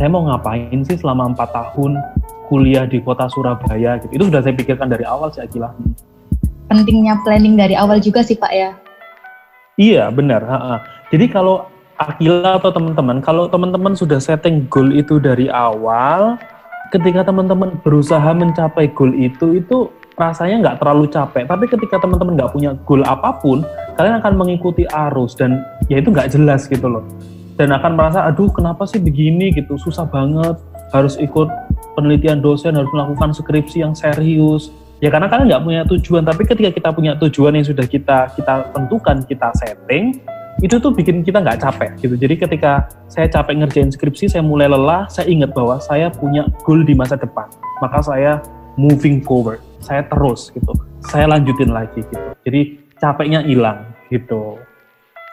saya 0.00 0.08
mau 0.08 0.24
ngapain 0.24 0.80
sih 0.80 0.96
selama 0.96 1.36
empat 1.36 1.52
tahun 1.52 2.00
kuliah 2.48 2.88
di 2.88 3.04
kota 3.04 3.28
Surabaya 3.28 4.00
gitu. 4.00 4.16
Itu 4.16 4.24
sudah 4.32 4.40
saya 4.40 4.56
pikirkan 4.56 4.88
dari 4.88 5.04
awal 5.04 5.28
sih 5.28 5.44
Akila. 5.44 5.76
Pentingnya 6.72 7.20
planning 7.20 7.60
dari 7.60 7.76
awal 7.76 8.00
juga 8.00 8.24
sih 8.24 8.32
Pak 8.40 8.48
ya. 8.48 8.72
Iya 9.76 10.08
benar. 10.08 10.40
Ha 10.48 10.56
-ha. 10.56 10.74
Jadi 11.12 11.28
kalau 11.28 11.68
Akila 12.00 12.56
atau 12.56 12.72
teman-teman, 12.72 13.20
kalau 13.20 13.44
teman-teman 13.44 13.92
sudah 13.92 14.16
setting 14.16 14.64
goal 14.72 14.88
itu 14.88 15.20
dari 15.20 15.52
awal, 15.52 16.40
ketika 16.96 17.28
teman-teman 17.28 17.76
berusaha 17.84 18.32
mencapai 18.32 18.88
goal 18.96 19.12
itu, 19.12 19.60
itu 19.60 19.92
rasanya 20.16 20.64
nggak 20.64 20.76
terlalu 20.80 21.12
capek. 21.12 21.44
Tapi 21.44 21.68
ketika 21.68 22.00
teman-teman 22.00 22.40
nggak 22.40 22.56
punya 22.56 22.72
goal 22.88 23.04
apa 23.04 23.36
pun, 23.36 23.60
kalian 24.00 24.16
akan 24.16 24.32
mengikuti 24.40 24.88
arus 24.88 25.36
dan 25.36 25.60
ya 25.92 26.00
itu 26.00 26.08
nggak 26.08 26.32
jelas 26.32 26.64
gitu 26.72 26.88
loh. 26.88 27.04
Dan 27.60 27.76
akan 27.76 27.92
merasa, 27.92 28.24
aduh 28.24 28.48
kenapa 28.48 28.88
sih 28.88 28.96
begini 28.96 29.52
gitu, 29.52 29.76
susah 29.76 30.08
banget, 30.08 30.56
harus 30.96 31.20
ikut 31.20 31.44
penelitian 31.92 32.40
dosen, 32.40 32.72
harus 32.72 32.88
melakukan 32.96 33.36
skripsi 33.36 33.84
yang 33.84 33.92
serius. 33.92 34.72
Ya 35.04 35.12
karena 35.12 35.28
kalian 35.28 35.52
nggak 35.52 35.64
punya 35.68 35.82
tujuan, 35.84 36.24
tapi 36.24 36.48
ketika 36.48 36.72
kita 36.72 36.88
punya 36.96 37.12
tujuan 37.20 37.60
yang 37.60 37.66
sudah 37.68 37.84
kita 37.84 38.32
kita 38.32 38.72
tentukan, 38.72 39.20
kita 39.28 39.52
setting, 39.60 40.16
itu 40.64 40.80
tuh 40.80 40.92
bikin 40.96 41.20
kita 41.20 41.44
nggak 41.44 41.60
capek 41.60 42.00
gitu. 42.00 42.16
Jadi 42.16 42.40
ketika 42.40 42.88
saya 43.12 43.28
capek 43.28 43.60
ngerjain 43.60 43.92
skripsi, 43.92 44.32
saya 44.32 44.40
mulai 44.40 44.72
lelah, 44.72 45.04
saya 45.12 45.28
ingat 45.28 45.52
bahwa 45.52 45.76
saya 45.84 46.08
punya 46.08 46.48
goal 46.64 46.80
di 46.80 46.96
masa 46.96 47.20
depan. 47.20 47.48
Maka 47.84 48.00
saya 48.00 48.40
moving 48.80 49.20
forward 49.20 49.60
saya 49.80 50.04
terus 50.06 50.52
gitu 50.52 50.72
saya 51.04 51.26
lanjutin 51.26 51.72
lagi 51.72 52.04
gitu 52.04 52.26
jadi 52.44 52.60
capeknya 53.00 53.40
hilang 53.42 53.88
gitu 54.12 54.60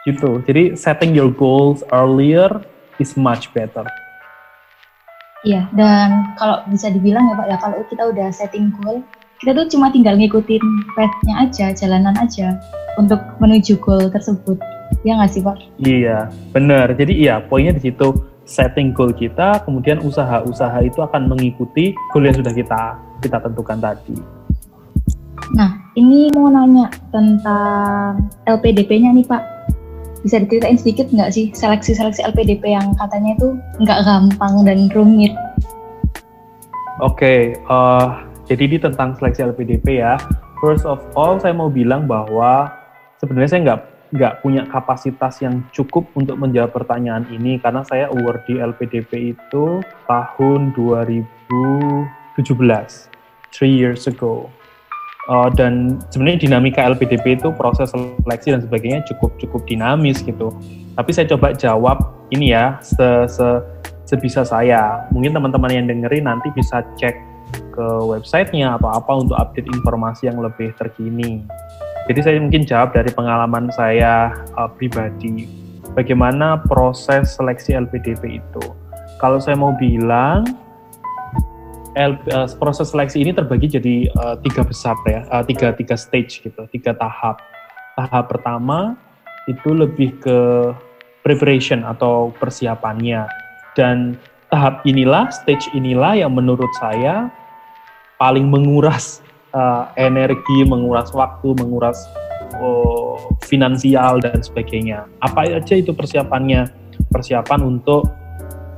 gitu. 0.08 0.40
Jadi 0.48 0.72
setting 0.74 1.12
your 1.12 1.28
goals 1.28 1.84
earlier 1.92 2.48
is 2.96 3.14
much 3.14 3.52
better. 3.52 3.84
Iya 5.46 5.70
dan 5.76 6.34
kalau 6.34 6.66
bisa 6.66 6.90
dibilang 6.90 7.30
ya 7.30 7.34
pak 7.38 7.46
ya 7.46 7.56
kalau 7.62 7.76
kita 7.86 8.02
udah 8.10 8.28
setting 8.34 8.74
goal 8.74 8.98
kita 9.38 9.54
tuh 9.54 9.70
cuma 9.70 9.86
tinggal 9.94 10.18
ngikutin 10.18 10.58
path-nya 10.98 11.46
aja 11.46 11.70
jalanan 11.70 12.10
aja 12.18 12.58
untuk 12.98 13.22
menuju 13.38 13.78
goal 13.78 14.10
tersebut. 14.10 14.58
Ya 15.06 15.14
nggak 15.14 15.30
sih 15.30 15.42
pak? 15.46 15.62
Iya 15.78 16.26
benar. 16.50 16.90
Jadi 16.98 17.22
iya 17.22 17.38
poinnya 17.38 17.78
di 17.78 17.86
situ 17.86 18.18
setting 18.48 18.96
goal 18.96 19.14
kita, 19.14 19.62
kemudian 19.62 20.00
usaha-usaha 20.02 20.80
itu 20.82 20.98
akan 21.04 21.30
mengikuti 21.30 21.94
goal 22.10 22.26
yang 22.26 22.34
sudah 22.34 22.50
kita 22.50 22.98
kita 23.22 23.38
tentukan 23.38 23.78
tadi. 23.78 24.16
Nah, 25.54 25.92
ini 25.96 26.28
mau 26.34 26.52
nanya 26.52 26.92
tentang 27.08 28.28
LPDP-nya 28.44 29.14
nih 29.16 29.26
Pak. 29.28 29.57
Bisa 30.28 30.44
diceritain 30.44 30.76
sedikit 30.76 31.08
nggak 31.08 31.32
sih 31.32 31.48
seleksi-seleksi 31.56 32.20
LPDP 32.20 32.76
yang 32.76 32.92
katanya 33.00 33.32
itu 33.32 33.56
nggak 33.80 34.04
gampang 34.04 34.60
dan 34.60 34.92
rumit? 34.92 35.32
Oke, 37.00 37.16
okay, 37.16 37.40
uh, 37.64 37.72
eh, 37.72 38.06
jadi 38.52 38.68
ini 38.68 38.76
tentang 38.76 39.16
seleksi 39.16 39.48
LPDP 39.48 40.04
ya. 40.04 40.20
First 40.60 40.84
of 40.84 41.00
all, 41.16 41.40
saya 41.40 41.56
mau 41.56 41.72
bilang 41.72 42.04
bahwa 42.04 42.68
sebenarnya 43.24 43.56
saya 43.56 43.60
nggak 43.64 43.80
nggak 44.20 44.34
punya 44.44 44.68
kapasitas 44.68 45.40
yang 45.40 45.64
cukup 45.72 46.04
untuk 46.12 46.36
menjawab 46.36 46.76
pertanyaan 46.76 47.24
ini 47.32 47.56
karena 47.56 47.80
saya 47.88 48.12
award 48.12 48.44
di 48.44 48.60
LPDP 48.60 49.32
itu 49.32 49.80
tahun 50.04 50.76
2017, 50.76 52.36
three 53.48 53.72
years 53.72 54.04
ago. 54.04 54.52
Uh, 55.28 55.52
dan 55.52 56.00
sebenarnya 56.08 56.48
dinamika 56.48 56.80
LPDP 56.88 57.36
itu 57.36 57.52
proses 57.52 57.92
seleksi 57.92 58.48
dan 58.56 58.64
sebagainya 58.64 59.04
cukup 59.12 59.36
cukup 59.36 59.60
dinamis 59.68 60.24
gitu. 60.24 60.48
Tapi 60.96 61.10
saya 61.12 61.28
coba 61.28 61.52
jawab 61.52 62.00
ini 62.32 62.56
ya 62.56 62.80
se, 62.80 63.28
se 63.28 63.46
sebisa 64.08 64.40
saya. 64.40 65.04
Mungkin 65.12 65.36
teman-teman 65.36 65.68
yang 65.68 65.84
dengerin 65.84 66.24
nanti 66.24 66.48
bisa 66.56 66.80
cek 66.96 67.12
ke 67.76 67.86
websitenya 68.08 68.80
atau 68.80 68.88
apa 68.88 69.12
untuk 69.20 69.36
update 69.36 69.68
informasi 69.68 70.32
yang 70.32 70.40
lebih 70.40 70.72
terkini. 70.80 71.44
Jadi 72.08 72.20
saya 72.24 72.40
mungkin 72.40 72.64
jawab 72.64 72.96
dari 72.96 73.12
pengalaman 73.12 73.68
saya 73.68 74.32
uh, 74.56 74.68
pribadi. 74.72 75.44
Bagaimana 75.92 76.56
proses 76.64 77.36
seleksi 77.36 77.76
LPDP 77.76 78.40
itu? 78.40 78.64
Kalau 79.20 79.36
saya 79.44 79.60
mau 79.60 79.76
bilang 79.76 80.48
L, 81.98 82.14
uh, 82.30 82.46
proses 82.62 82.94
seleksi 82.94 83.18
ini 83.26 83.34
terbagi 83.34 83.66
jadi 83.66 84.06
uh, 84.14 84.38
tiga 84.38 84.62
besar 84.62 84.94
ya, 85.02 85.26
uh, 85.34 85.42
tiga 85.42 85.74
tiga 85.74 85.98
stage 85.98 86.38
gitu, 86.46 86.62
tiga 86.70 86.94
tahap. 86.94 87.42
Tahap 87.98 88.30
pertama 88.30 88.94
itu 89.50 89.74
lebih 89.74 90.14
ke 90.22 90.38
preparation 91.26 91.82
atau 91.82 92.30
persiapannya 92.38 93.26
dan 93.74 94.14
tahap 94.46 94.86
inilah 94.86 95.26
stage 95.34 95.66
inilah 95.74 96.14
yang 96.14 96.30
menurut 96.30 96.70
saya 96.78 97.26
paling 98.22 98.46
menguras 98.46 99.18
uh, 99.50 99.90
energi, 99.98 100.62
menguras 100.62 101.10
waktu, 101.10 101.58
menguras 101.58 101.98
uh, 102.62 103.18
finansial 103.42 104.22
dan 104.22 104.38
sebagainya. 104.38 105.10
Apa 105.18 105.50
aja 105.50 105.74
itu 105.74 105.90
persiapannya? 105.90 106.70
Persiapan 107.08 107.66
untuk 107.66 108.06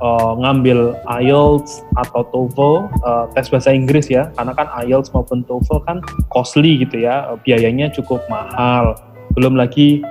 uh, 0.01 0.33
ngambil 0.41 0.97
IELTS 1.07 1.85
atau 1.95 2.25
TOEFL 2.33 2.73
uh, 3.05 3.25
tes 3.37 3.47
bahasa 3.47 3.71
Inggris 3.71 4.09
ya. 4.09 4.33
Karena 4.35 4.51
kan 4.57 4.67
IELTS 4.83 5.13
maupun 5.13 5.45
TOEFL 5.45 5.79
kan 5.85 5.97
costly 6.33 6.81
gitu 6.81 7.05
ya. 7.05 7.37
Biayanya 7.45 7.93
cukup 7.93 8.25
mahal. 8.27 8.97
Belum 9.37 9.55
lagi 9.55 10.01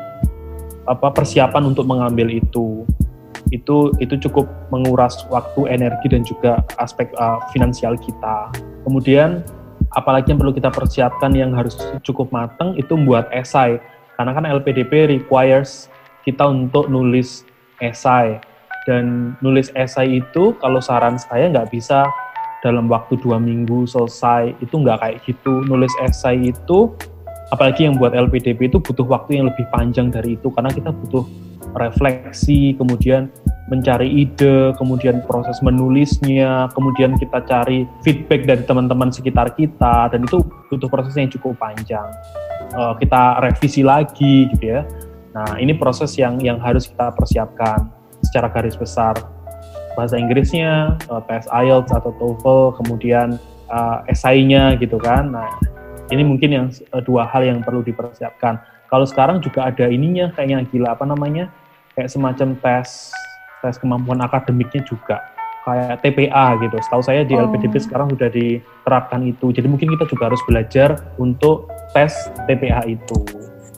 apa 0.88 1.12
persiapan 1.12 1.68
untuk 1.68 1.84
mengambil 1.84 2.30
itu. 2.30 2.86
Itu 3.50 3.92
itu 3.98 4.14
cukup 4.30 4.46
menguras 4.70 5.26
waktu 5.28 5.66
energi 5.68 6.06
dan 6.08 6.22
juga 6.22 6.62
aspek 6.78 7.10
uh, 7.18 7.42
finansial 7.50 7.98
kita. 7.98 8.54
Kemudian 8.86 9.42
apalagi 9.92 10.30
yang 10.30 10.38
perlu 10.38 10.54
kita 10.54 10.70
persiapkan 10.70 11.34
yang 11.34 11.50
harus 11.50 11.74
cukup 12.06 12.30
matang 12.30 12.78
itu 12.78 12.94
membuat 12.94 13.26
esai 13.34 13.82
karena 14.14 14.30
kan 14.36 14.44
LPDP 14.46 15.18
requires 15.18 15.90
kita 16.22 16.46
untuk 16.46 16.86
nulis 16.86 17.42
esai 17.82 18.38
dan 18.88 19.36
nulis 19.44 19.68
esai 19.76 20.24
itu 20.24 20.56
kalau 20.56 20.80
saran 20.80 21.20
saya 21.20 21.52
nggak 21.52 21.68
bisa 21.68 22.08
dalam 22.64 22.88
waktu 22.88 23.16
dua 23.20 23.36
minggu 23.40 23.84
selesai. 23.88 24.56
Itu 24.60 24.80
nggak 24.80 25.00
kayak 25.00 25.18
gitu. 25.28 25.64
Nulis 25.68 25.92
esai 26.04 26.52
itu 26.52 26.92
apalagi 27.50 27.88
yang 27.88 27.98
buat 28.00 28.16
LPDP 28.16 28.70
itu 28.70 28.78
butuh 28.78 29.04
waktu 29.04 29.40
yang 29.40 29.52
lebih 29.52 29.68
panjang 29.68 30.08
dari 30.08 30.36
itu. 30.36 30.48
Karena 30.52 30.72
kita 30.72 30.92
butuh 30.92 31.24
refleksi 31.76 32.74
kemudian 32.74 33.28
mencari 33.70 34.26
ide 34.26 34.74
kemudian 34.74 35.22
proses 35.30 35.62
menulisnya 35.62 36.66
kemudian 36.74 37.14
kita 37.14 37.38
cari 37.46 37.86
feedback 38.02 38.42
dari 38.48 38.62
teman-teman 38.64 39.12
sekitar 39.12 39.52
kita. 39.56 40.08
Dan 40.08 40.24
itu 40.24 40.40
butuh 40.72 40.88
proses 40.88 41.12
yang 41.16 41.28
cukup 41.28 41.56
panjang. 41.60 42.08
Uh, 42.70 42.94
kita 42.96 43.44
revisi 43.44 43.84
lagi 43.84 44.48
gitu 44.56 44.64
ya. 44.78 44.88
Nah 45.36 45.58
ini 45.60 45.76
proses 45.76 46.16
yang 46.16 46.40
yang 46.40 46.58
harus 46.58 46.90
kita 46.90 47.12
persiapkan 47.14 47.99
secara 48.24 48.48
garis 48.52 48.76
besar 48.76 49.16
bahasa 49.98 50.16
Inggrisnya, 50.16 50.96
uh, 51.10 51.22
tes 51.26 51.44
IELTS 51.50 51.90
atau 51.90 52.14
TOEFL, 52.16 52.78
kemudian 52.82 53.36
uh, 53.68 54.06
esainya 54.06 54.78
gitu 54.78 54.96
kan. 54.96 55.34
Nah, 55.34 55.48
ini 56.14 56.22
mungkin 56.22 56.50
yang 56.50 56.66
uh, 56.94 57.02
dua 57.02 57.26
hal 57.26 57.44
yang 57.44 57.60
perlu 57.60 57.82
dipersiapkan. 57.82 58.58
Kalau 58.90 59.06
sekarang 59.06 59.38
juga 59.38 59.70
ada 59.70 59.86
ininya 59.86 60.34
kayaknya 60.34 60.66
gila 60.66 60.94
apa 60.94 61.06
namanya? 61.06 61.50
Kayak 61.94 62.10
semacam 62.10 62.58
tes 62.58 63.14
tes 63.60 63.76
kemampuan 63.76 64.18
akademiknya 64.24 64.82
juga 64.82 65.20
kayak 65.62 66.00
TPA 66.02 66.56
gitu. 66.58 66.76
Setahu 66.80 67.02
saya 67.04 67.22
di 67.22 67.36
oh. 67.36 67.46
LPDP 67.46 67.78
sekarang 67.84 68.10
sudah 68.10 68.32
diterapkan 68.32 69.20
itu. 69.22 69.52
Jadi 69.52 69.66
mungkin 69.68 69.92
kita 69.94 70.08
juga 70.08 70.32
harus 70.32 70.40
belajar 70.48 71.14
untuk 71.20 71.68
tes 71.92 72.10
TPA 72.48 72.82
itu. 72.88 73.18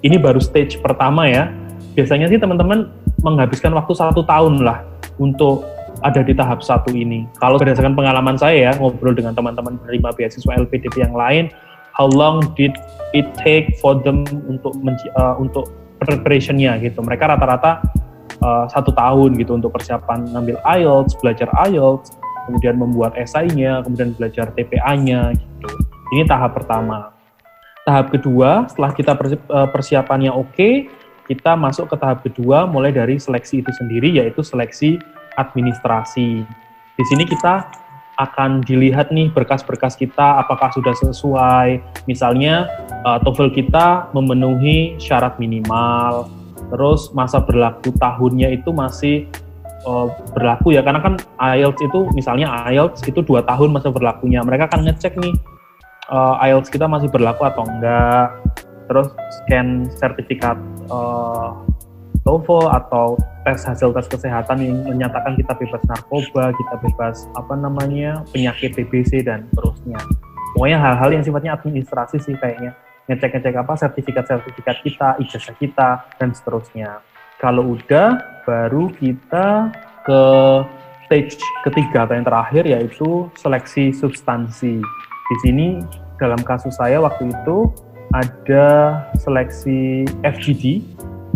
Ini 0.02 0.18
baru 0.18 0.38
stage 0.38 0.80
pertama 0.80 1.28
ya. 1.28 1.50
Biasanya 1.92 2.32
sih 2.32 2.40
teman-teman 2.40 2.88
menghabiskan 3.22 3.72
waktu 3.72 3.94
satu 3.94 4.26
tahun 4.26 4.62
lah 4.62 4.82
untuk 5.16 5.64
ada 6.02 6.20
di 6.20 6.34
tahap 6.34 6.60
satu 6.60 6.90
ini. 6.90 7.24
Kalau 7.38 7.56
berdasarkan 7.56 7.94
pengalaman 7.94 8.34
saya 8.34 8.70
ya, 8.70 8.72
ngobrol 8.76 9.14
dengan 9.14 9.32
teman-teman 9.32 9.78
penerima 9.78 10.10
beasiswa 10.18 10.52
LPDP 10.58 11.06
yang 11.06 11.14
lain, 11.14 11.48
how 11.94 12.10
long 12.10 12.42
did 12.58 12.74
it 13.14 13.26
take 13.38 13.78
for 13.78 13.94
them 14.02 14.26
untuk 14.50 14.74
uh, 15.14 15.38
untuk 15.38 15.70
preparationnya 16.02 16.82
gitu. 16.82 16.98
Mereka 17.00 17.30
rata-rata 17.30 17.78
uh, 18.42 18.66
satu 18.66 18.90
tahun 18.90 19.38
gitu 19.38 19.54
untuk 19.54 19.70
persiapan 19.70 20.34
ngambil 20.34 20.58
IELTS, 20.66 21.14
belajar 21.22 21.48
IELTS, 21.70 22.18
kemudian 22.50 22.74
membuat 22.74 23.14
esainya, 23.14 23.80
kemudian 23.86 24.16
belajar 24.18 24.50
TPA-nya 24.50 25.38
gitu. 25.38 25.70
Ini 26.12 26.26
tahap 26.26 26.58
pertama. 26.58 27.14
Tahap 27.82 28.14
kedua, 28.14 28.66
setelah 28.70 28.92
kita 28.94 29.12
uh, 29.50 29.68
persiapannya 29.70 30.30
oke, 30.30 30.90
kita 31.32 31.56
masuk 31.56 31.88
ke 31.88 31.96
tahap 31.96 32.20
kedua 32.20 32.68
mulai 32.68 32.92
dari 32.92 33.16
seleksi 33.16 33.64
itu 33.64 33.72
sendiri 33.72 34.12
yaitu 34.12 34.44
seleksi 34.44 35.00
administrasi. 35.40 36.44
Di 36.92 37.04
sini 37.08 37.24
kita 37.24 37.64
akan 38.20 38.60
dilihat 38.60 39.08
nih 39.08 39.32
berkas-berkas 39.32 39.96
kita 39.96 40.44
apakah 40.44 40.68
sudah 40.76 40.92
sesuai. 40.92 41.80
Misalnya 42.04 42.68
uh, 43.08 43.16
TOEFL 43.24 43.56
kita 43.56 44.12
memenuhi 44.12 45.00
syarat 45.00 45.40
minimal, 45.40 46.28
terus 46.68 47.08
masa 47.16 47.40
berlaku 47.40 47.96
tahunnya 47.96 48.52
itu 48.52 48.68
masih 48.68 49.24
uh, 49.88 50.12
berlaku 50.36 50.76
ya 50.76 50.84
karena 50.84 51.00
kan 51.00 51.16
IELTS 51.40 51.80
itu 51.80 52.00
misalnya 52.12 52.52
IELTS 52.68 53.00
itu 53.08 53.24
dua 53.24 53.40
tahun 53.40 53.72
masa 53.72 53.88
berlakunya. 53.88 54.44
Mereka 54.44 54.68
akan 54.68 54.92
ngecek 54.92 55.16
nih 55.16 55.32
uh, 56.12 56.36
IELTS 56.44 56.68
kita 56.68 56.84
masih 56.84 57.08
berlaku 57.08 57.48
atau 57.48 57.64
enggak 57.64 58.36
terus 58.86 59.08
scan 59.42 59.90
sertifikat 59.96 60.58
uh, 60.88 61.56
TOEFL 62.22 62.70
atau 62.70 63.18
tes 63.42 63.58
hasil 63.66 63.90
tes 63.90 64.06
kesehatan 64.06 64.62
yang 64.62 64.78
menyatakan 64.86 65.34
kita 65.34 65.58
bebas 65.58 65.82
narkoba, 65.90 66.54
kita 66.54 66.74
bebas 66.78 67.26
apa 67.34 67.54
namanya 67.58 68.22
penyakit 68.30 68.78
TBC 68.78 69.26
dan 69.26 69.50
terusnya. 69.50 69.98
Pokoknya 70.54 70.78
hal-hal 70.78 71.10
yang 71.18 71.24
sifatnya 71.26 71.58
administrasi 71.58 72.22
sih 72.22 72.38
kayaknya 72.38 72.78
ngecek-ngecek 73.10 73.54
apa 73.58 73.72
sertifikat-sertifikat 73.74 74.76
kita, 74.86 75.08
ijazah 75.18 75.56
kita 75.58 75.88
dan 76.22 76.30
seterusnya. 76.30 77.02
Kalau 77.42 77.74
udah, 77.74 78.22
baru 78.46 78.94
kita 78.94 79.74
ke 80.06 80.22
stage 81.10 81.42
ketiga 81.66 82.06
atau 82.06 82.14
yang 82.14 82.26
terakhir 82.26 82.64
yaitu 82.70 83.26
seleksi 83.34 83.90
substansi. 83.90 84.78
Di 85.02 85.36
sini 85.42 85.82
dalam 86.22 86.38
kasus 86.46 86.78
saya 86.78 87.02
waktu 87.02 87.34
itu 87.34 87.66
ada 88.12 88.66
seleksi 89.20 90.04
FGD. 90.22 90.84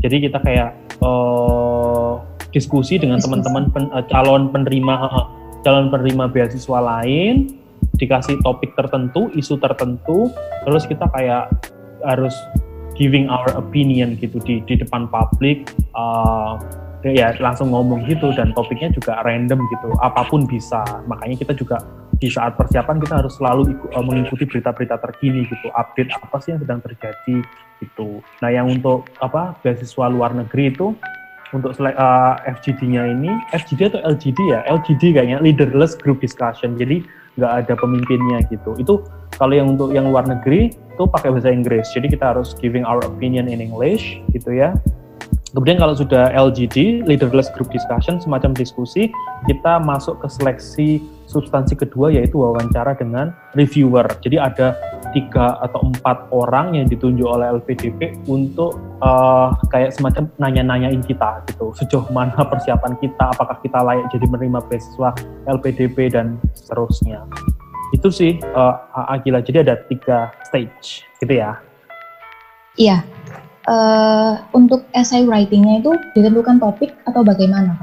Jadi 0.04 0.16
kita 0.28 0.38
kayak 0.45 0.76
uh, 1.00 2.21
diskusi 2.52 3.00
dengan 3.00 3.18
teman-teman 3.21 3.73
pen, 3.73 3.88
uh, 3.92 4.04
calon 4.12 4.52
penerima 4.52 4.95
uh, 5.09 5.26
calon 5.64 5.88
penerima 5.88 6.28
beasiswa 6.30 6.78
lain, 6.78 7.56
dikasih 7.97 8.38
topik 8.45 8.76
tertentu, 8.76 9.33
isu 9.35 9.56
tertentu, 9.59 10.30
terus 10.68 10.85
kita 10.85 11.09
kayak 11.16 11.50
harus 12.04 12.37
giving 12.97 13.28
our 13.28 13.49
opinion 13.56 14.16
gitu 14.21 14.40
di 14.45 14.61
di 14.68 14.76
depan 14.76 15.09
publik. 15.09 15.68
Uh, 15.97 16.61
ya 17.04 17.36
langsung 17.42 17.74
ngomong 17.74 18.08
gitu 18.08 18.32
dan 18.32 18.54
topiknya 18.56 18.88
juga 18.94 19.20
random 19.22 19.60
gitu 19.68 19.88
apa 20.00 20.24
pun 20.26 20.48
bisa 20.48 20.80
makanya 21.04 21.36
kita 21.44 21.52
juga 21.52 21.76
di 22.16 22.28
saat 22.32 22.56
persiapan 22.56 22.96
kita 22.96 23.14
harus 23.20 23.36
selalu 23.36 23.76
ikut, 23.76 23.90
uh, 23.92 24.04
mengikuti 24.04 24.48
berita-berita 24.48 24.96
terkini 25.00 25.44
gitu, 25.48 25.68
update 25.76 26.11
apa 26.16 26.37
sih 26.40 26.56
yang 26.56 26.61
sedang 26.64 26.80
terjadi 26.80 27.37
gitu. 27.85 28.24
Nah 28.40 28.48
yang 28.48 28.72
untuk 28.72 29.04
apa 29.20 29.52
beasiswa 29.61 30.09
luar 30.09 30.32
negeri 30.32 30.72
itu 30.72 30.96
untuk 31.54 31.76
uh, 31.78 32.35
FGD-nya 32.42 33.12
ini, 33.12 33.30
FGD 33.54 33.94
atau 33.94 34.00
LGD 34.02 34.38
ya? 34.48 34.61
LGD 34.66 35.14
kayaknya 35.14 35.38
leaderless 35.44 35.94
group 35.94 36.18
discussion. 36.24 36.74
Jadi 36.74 37.04
nggak 37.37 37.52
ada 37.64 37.74
pemimpinnya 37.76 38.42
gitu. 38.48 38.72
Itu 38.80 39.04
kalau 39.37 39.52
yang 39.52 39.76
untuk 39.76 39.92
yang 39.92 40.09
luar 40.09 40.24
negeri 40.24 40.72
itu 40.72 41.02
pakai 41.04 41.28
bahasa 41.28 41.52
Inggris. 41.52 41.87
Jadi 41.92 42.16
kita 42.16 42.32
harus 42.32 42.56
giving 42.56 42.82
our 42.88 43.04
opinion 43.04 43.46
in 43.46 43.61
English 43.61 44.18
gitu 44.32 44.56
ya. 44.56 44.72
Kemudian 45.57 45.81
kalau 45.81 45.97
sudah 45.97 46.37
LGD, 46.37 47.09
leaderless 47.09 47.49
group 47.57 47.73
discussion, 47.73 48.21
semacam 48.21 48.53
diskusi, 48.53 49.09
kita 49.49 49.81
masuk 49.81 50.21
ke 50.21 50.29
seleksi 50.29 51.01
substansi 51.33 51.73
kedua 51.73 52.12
yaitu 52.12 52.37
wawancara 52.37 52.92
dengan 52.92 53.33
reviewer. 53.57 54.05
Jadi 54.21 54.37
ada 54.37 54.77
tiga 55.16 55.57
atau 55.64 55.88
empat 55.88 56.29
orang 56.29 56.77
yang 56.77 56.85
ditunjuk 56.92 57.25
oleh 57.25 57.57
LPDP 57.57 58.21
untuk 58.29 58.77
uh, 59.01 59.49
kayak 59.73 59.97
semacam 59.97 60.29
nanya-nanyain 60.37 61.01
kita 61.01 61.40
gitu, 61.49 61.73
sejauh 61.73 62.05
mana 62.12 62.37
persiapan 62.53 62.92
kita, 63.01 63.33
apakah 63.33 63.57
kita 63.64 63.81
layak 63.81 64.12
jadi 64.12 64.29
menerima 64.29 64.61
beasiswa 64.69 65.16
LPDP 65.49 66.12
dan 66.12 66.37
seterusnya. 66.53 67.25
Itu 67.97 68.12
sih 68.12 68.37
uh, 68.53 69.09
Agila. 69.09 69.40
Jadi 69.40 69.64
ada 69.64 69.81
tiga 69.88 70.37
stage 70.45 71.01
gitu 71.16 71.33
ya. 71.33 71.57
Iya, 72.77 73.09
uh, 73.66 74.40
untuk 74.55 74.87
essay 74.94 75.26
writingnya 75.26 75.83
itu 75.83 75.92
ditentukan 76.16 76.62
topik 76.62 76.94
atau 77.05 77.20
bagaimana? 77.26 77.76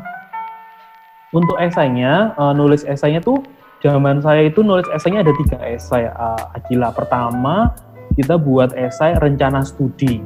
Untuk 1.34 1.58
esainya, 1.60 2.34
uh, 2.38 2.54
nulis 2.54 2.86
esainya 2.86 3.20
tuh 3.20 3.42
zaman 3.84 4.24
saya 4.24 4.48
itu 4.48 4.64
nulis 4.64 4.88
esainya 4.94 5.26
ada 5.26 5.34
tiga 5.44 5.58
esai 5.66 6.08
uh, 6.08 6.56
Akila. 6.56 6.94
Pertama, 6.96 7.74
kita 8.16 8.40
buat 8.40 8.74
esai 8.78 9.18
rencana 9.18 9.66
studi. 9.66 10.22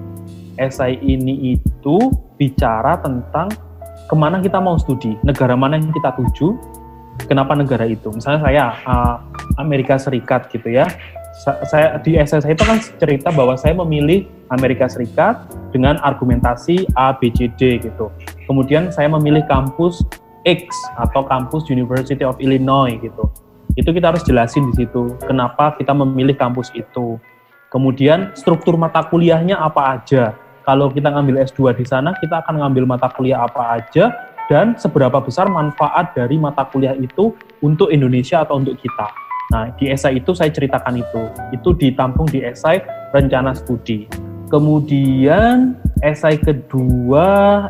Esai 0.58 0.98
ini 1.06 1.54
itu 1.54 1.96
bicara 2.36 2.98
tentang 3.02 3.54
ke 4.08 4.16
mana 4.16 4.40
kita 4.40 4.58
mau 4.58 4.80
studi, 4.80 5.14
negara 5.22 5.54
mana 5.54 5.78
yang 5.78 5.92
kita 5.92 6.16
tuju, 6.16 6.58
kenapa 7.28 7.54
negara 7.54 7.86
itu. 7.86 8.10
Misalnya 8.10 8.42
saya 8.42 8.64
uh, 8.88 9.16
Amerika 9.62 10.00
Serikat 10.00 10.50
gitu 10.50 10.72
ya, 10.72 10.88
saya 11.44 12.02
di 12.02 12.18
SSI 12.18 12.58
itu 12.58 12.64
kan 12.66 12.82
cerita 12.98 13.30
bahwa 13.30 13.54
saya 13.54 13.78
memilih 13.78 14.26
Amerika 14.50 14.90
Serikat 14.90 15.46
dengan 15.70 16.02
argumentasi 16.02 16.90
A, 16.98 17.14
B, 17.14 17.30
C, 17.30 17.46
D 17.54 17.78
gitu. 17.78 18.10
Kemudian 18.50 18.90
saya 18.90 19.06
memilih 19.12 19.46
kampus 19.46 20.02
X 20.48 20.66
atau 20.98 21.28
kampus 21.28 21.70
University 21.70 22.26
of 22.26 22.40
Illinois 22.42 22.98
gitu. 22.98 23.30
Itu 23.78 23.94
kita 23.94 24.10
harus 24.16 24.26
jelasin 24.26 24.74
di 24.74 24.84
situ 24.84 25.14
kenapa 25.30 25.78
kita 25.78 25.94
memilih 25.94 26.34
kampus 26.34 26.74
itu. 26.74 27.22
Kemudian 27.70 28.34
struktur 28.34 28.80
mata 28.80 29.06
kuliahnya 29.06 29.60
apa 29.60 30.00
aja. 30.00 30.34
Kalau 30.66 30.92
kita 30.92 31.14
ngambil 31.14 31.48
S2 31.48 31.78
di 31.78 31.86
sana, 31.88 32.12
kita 32.18 32.44
akan 32.44 32.60
ngambil 32.64 32.98
mata 32.98 33.08
kuliah 33.14 33.46
apa 33.46 33.80
aja 33.80 34.12
dan 34.48 34.76
seberapa 34.80 35.20
besar 35.20 35.48
manfaat 35.52 36.16
dari 36.16 36.40
mata 36.40 36.64
kuliah 36.68 36.96
itu 36.96 37.36
untuk 37.60 37.92
Indonesia 37.92 38.44
atau 38.44 38.60
untuk 38.60 38.80
kita. 38.80 39.27
Nah, 39.48 39.72
di 39.80 39.88
esai 39.88 40.20
itu 40.20 40.36
saya 40.36 40.52
ceritakan 40.52 41.00
itu. 41.00 41.24
Itu 41.56 41.72
ditampung 41.72 42.28
di 42.28 42.44
esai 42.44 42.84
rencana 43.16 43.56
studi. 43.56 44.08
Kemudian 44.48 45.76
esai 46.00 46.40
kedua 46.40 47.28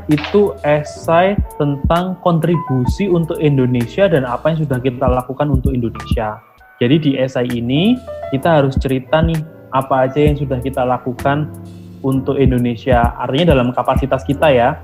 itu 0.09 0.53
esai 0.61 1.33
tentang 1.57 2.17
kontribusi 2.21 3.09
untuk 3.09 3.41
Indonesia 3.41 4.05
dan 4.05 4.25
apa 4.29 4.53
yang 4.53 4.61
sudah 4.61 4.77
kita 4.81 5.05
lakukan 5.09 5.49
untuk 5.49 5.73
Indonesia. 5.73 6.37
Jadi 6.77 6.95
di 7.01 7.11
esai 7.17 7.49
ini 7.49 7.97
kita 8.29 8.61
harus 8.61 8.77
cerita 8.77 9.25
nih 9.25 9.41
apa 9.73 10.05
aja 10.05 10.21
yang 10.21 10.37
sudah 10.37 10.61
kita 10.61 10.85
lakukan 10.85 11.49
untuk 12.05 12.37
Indonesia. 12.37 13.13
Artinya 13.17 13.57
dalam 13.57 13.73
kapasitas 13.73 14.21
kita 14.21 14.53
ya. 14.53 14.77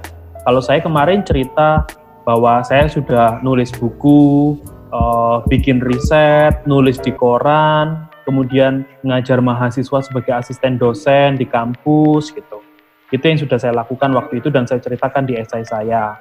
Kalau 0.43 0.59
saya 0.59 0.81
kemarin 0.81 1.21
cerita 1.21 1.85
bahwa 2.25 2.65
saya 2.65 2.89
sudah 2.89 3.39
nulis 3.45 3.69
buku, 3.69 4.57
uh, 4.93 5.41
bikin 5.49 5.81
riset, 5.81 6.61
nulis 6.69 7.01
di 7.01 7.09
koran, 7.09 8.05
kemudian 8.29 8.85
ngajar 9.01 9.41
mahasiswa 9.41 9.99
sebagai 10.05 10.33
asisten 10.37 10.77
dosen 10.77 11.35
di 11.35 11.49
kampus 11.49 12.31
gitu. 12.31 12.61
Itu 13.09 13.23
yang 13.25 13.41
sudah 13.41 13.57
saya 13.57 13.73
lakukan 13.73 14.13
waktu 14.13 14.41
itu 14.41 14.53
dan 14.53 14.69
saya 14.69 14.79
ceritakan 14.81 15.25
di 15.25 15.37
esai 15.37 15.65
saya. 15.65 16.17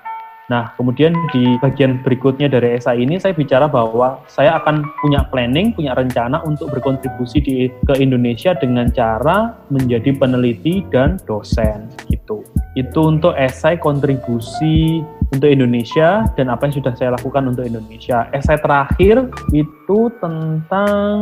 Nah, 0.50 0.74
kemudian 0.76 1.14
di 1.32 1.56
bagian 1.62 2.02
berikutnya 2.04 2.50
dari 2.50 2.76
esai 2.76 3.00
ini 3.00 3.16
saya 3.16 3.32
bicara 3.32 3.70
bahwa 3.70 4.20
saya 4.28 4.60
akan 4.60 4.84
punya 5.00 5.24
planning, 5.30 5.72
punya 5.72 5.96
rencana 5.96 6.42
untuk 6.44 6.68
berkontribusi 6.68 7.38
di, 7.40 7.56
ke 7.88 7.94
Indonesia 7.96 8.52
dengan 8.52 8.90
cara 8.92 9.56
menjadi 9.72 10.12
peneliti 10.12 10.84
dan 10.92 11.16
dosen 11.24 11.88
gitu. 12.10 12.44
Itu 12.76 13.16
untuk 13.16 13.32
esai 13.38 13.80
kontribusi 13.80 15.00
untuk 15.32 15.48
Indonesia 15.48 16.28
dan 16.36 16.52
apa 16.52 16.68
yang 16.68 16.74
sudah 16.76 16.92
saya 16.92 17.16
lakukan 17.16 17.48
untuk 17.48 17.64
Indonesia. 17.64 18.28
Esai 18.36 18.60
terakhir 18.60 19.32
itu 19.56 19.98
tentang, 20.20 21.16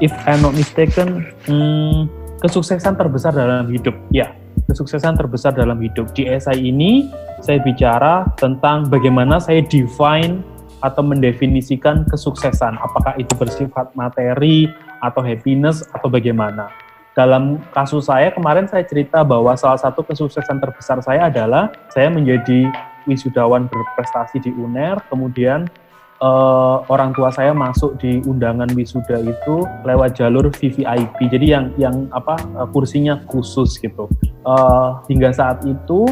if 0.00 0.10
I'm 0.24 0.40
not 0.40 0.56
mistaken, 0.56 1.28
hmm, 1.44 2.08
kesuksesan 2.40 2.96
terbesar 2.96 3.36
dalam 3.36 3.68
hidup. 3.68 3.92
Ya, 4.08 4.32
kesuksesan 4.64 5.20
terbesar 5.20 5.52
dalam 5.52 5.76
hidup. 5.84 6.08
Di 6.16 6.24
esai 6.24 6.72
ini 6.72 7.12
saya 7.44 7.60
bicara 7.60 8.24
tentang 8.40 8.88
bagaimana 8.88 9.36
saya 9.36 9.60
define 9.60 10.40
atau 10.80 11.04
mendefinisikan 11.04 12.08
kesuksesan. 12.08 12.80
Apakah 12.80 13.12
itu 13.20 13.36
bersifat 13.36 13.92
materi 13.92 14.72
atau 15.04 15.20
happiness 15.20 15.84
atau 15.92 16.08
bagaimana. 16.08 16.72
Dalam 17.12 17.60
kasus 17.74 18.08
saya 18.08 18.32
kemarin 18.32 18.64
saya 18.70 18.86
cerita 18.86 19.20
bahwa 19.20 19.52
salah 19.58 19.76
satu 19.76 20.00
kesuksesan 20.00 20.56
terbesar 20.62 21.04
saya 21.04 21.28
adalah 21.28 21.68
saya 21.92 22.08
menjadi 22.08 22.70
wisudawan 23.08 23.68
berprestasi 23.68 24.42
di 24.42 24.50
UNER, 24.52 25.00
kemudian 25.08 25.68
uh, 26.20 26.84
orang 26.92 27.10
tua 27.16 27.32
saya 27.32 27.50
masuk 27.56 27.96
di 27.98 28.20
undangan 28.24 28.68
wisuda 28.76 29.24
itu 29.24 29.64
lewat 29.84 30.20
jalur 30.20 30.52
VVIP. 30.52 31.18
Jadi 31.28 31.46
yang 31.50 31.72
yang 31.80 31.96
apa 32.12 32.36
uh, 32.54 32.68
kursinya 32.68 33.24
khusus 33.26 33.80
gitu. 33.80 34.06
Uh, 34.44 35.00
hingga 35.08 35.32
saat 35.32 35.64
itu 35.64 36.06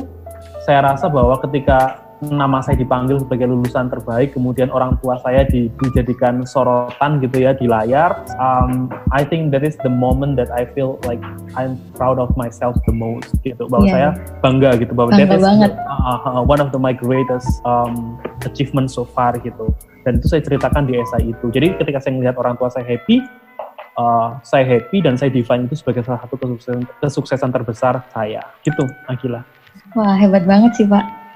saya 0.65 0.85
rasa 0.85 1.09
bahwa 1.09 1.41
ketika 1.45 2.08
nama 2.27 2.59
saya 2.59 2.75
dipanggil 2.75 3.23
sebagai 3.23 3.47
lulusan 3.47 3.87
terbaik, 3.87 4.35
kemudian 4.35 4.75
orang 4.75 4.99
tua 4.99 5.23
saya 5.23 5.47
di, 5.47 5.71
dijadikan 5.79 6.43
sorotan 6.43 7.23
gitu 7.23 7.47
ya 7.47 7.55
di 7.55 7.71
layar. 7.71 8.27
Um, 8.43 8.91
I 9.15 9.23
think 9.23 9.55
that 9.55 9.63
is 9.63 9.79
the 9.87 9.93
moment 9.93 10.35
that 10.43 10.51
I 10.51 10.67
feel 10.75 10.99
like 11.07 11.23
I'm 11.55 11.79
proud 11.95 12.19
of 12.19 12.35
myself 12.35 12.75
the 12.91 12.95
most 12.95 13.39
gitu. 13.47 13.71
Bahwa 13.71 13.87
yeah. 13.87 13.95
saya 13.95 14.09
bangga 14.43 14.71
gitu 14.83 14.93
bahwa 14.99 15.15
bangga 15.15 15.31
that 15.31 15.39
is 15.39 15.47
banget. 15.47 15.73
Uh, 15.79 16.19
uh, 16.27 16.43
one 16.43 16.59
of 16.59 16.75
the 16.75 16.81
my 16.81 16.91
greatest 16.91 17.47
um, 17.63 18.19
achievement 18.43 18.91
so 18.91 19.07
far 19.07 19.39
gitu. 19.39 19.71
Dan 20.03 20.19
itu 20.19 20.27
saya 20.27 20.43
ceritakan 20.43 20.91
di 20.91 20.99
esai 20.99 21.31
itu. 21.31 21.47
Jadi 21.55 21.79
ketika 21.79 22.03
saya 22.03 22.19
melihat 22.19 22.35
orang 22.43 22.59
tua 22.59 22.67
saya 22.67 22.83
happy, 22.83 23.23
uh, 23.95 24.43
saya 24.43 24.67
happy 24.67 25.07
dan 25.07 25.15
saya 25.15 25.31
define 25.31 25.71
itu 25.71 25.79
sebagai 25.79 26.03
salah 26.03 26.19
satu 26.27 26.35
kesuksesan, 26.35 26.83
kesuksesan 26.99 27.51
terbesar 27.55 27.95
saya. 28.11 28.43
Gitu, 28.67 28.83
Akila. 29.07 29.47
Wah, 29.95 30.19
hebat 30.19 30.43
banget 30.43 30.75
sih, 30.75 30.87
Pak 30.89 31.28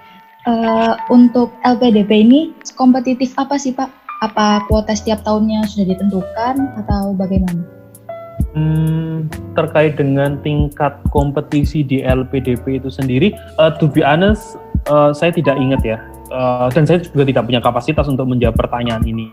uh, 0.47 0.95
untuk 1.11 1.55
LPDP 1.63 2.27
ini 2.27 2.41
kompetitif 2.75 3.35
apa 3.39 3.59
sih 3.59 3.75
Pak? 3.75 3.91
Apa 4.23 4.63
kuota 4.71 4.95
setiap 4.95 5.27
tahunnya 5.27 5.67
sudah 5.67 5.87
ditentukan 5.95 6.55
atau 6.79 7.11
bagaimana? 7.19 7.63
Hmm, 8.53 9.33
terkait 9.57 9.97
dengan 9.97 10.39
tingkat 10.45 11.01
kompetisi 11.09 11.83
di 11.83 12.05
LPDP 12.05 12.79
itu 12.79 12.93
sendiri, 12.93 13.33
uh, 13.57 13.73
to 13.81 13.89
be 13.89 14.05
honest, 14.05 14.61
uh, 14.93 15.11
saya 15.11 15.33
tidak 15.33 15.57
ingat 15.57 15.81
ya, 15.83 15.99
uh, 16.29 16.69
dan 16.69 16.85
saya 16.85 17.01
juga 17.01 17.25
tidak 17.25 17.49
punya 17.49 17.61
kapasitas 17.65 18.07
untuk 18.07 18.29
menjawab 18.29 18.55
pertanyaan 18.55 19.03
ini. 19.09 19.33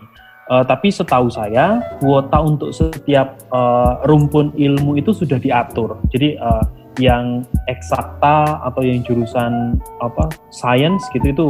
Uh, 0.50 0.66
tapi 0.66 0.90
setahu 0.90 1.30
saya, 1.30 1.78
kuota 2.02 2.42
untuk 2.42 2.74
setiap 2.74 3.38
uh, 3.54 4.02
rumpun 4.08 4.50
ilmu 4.58 4.98
itu 4.98 5.14
sudah 5.14 5.38
diatur. 5.38 6.00
Jadi 6.10 6.34
uh, 6.40 6.64
yang 7.00 7.48
eksakta 7.66 8.60
atau 8.60 8.84
yang 8.84 9.00
jurusan 9.00 9.80
apa 10.04 10.28
science 10.52 11.08
gitu 11.16 11.32
itu 11.32 11.46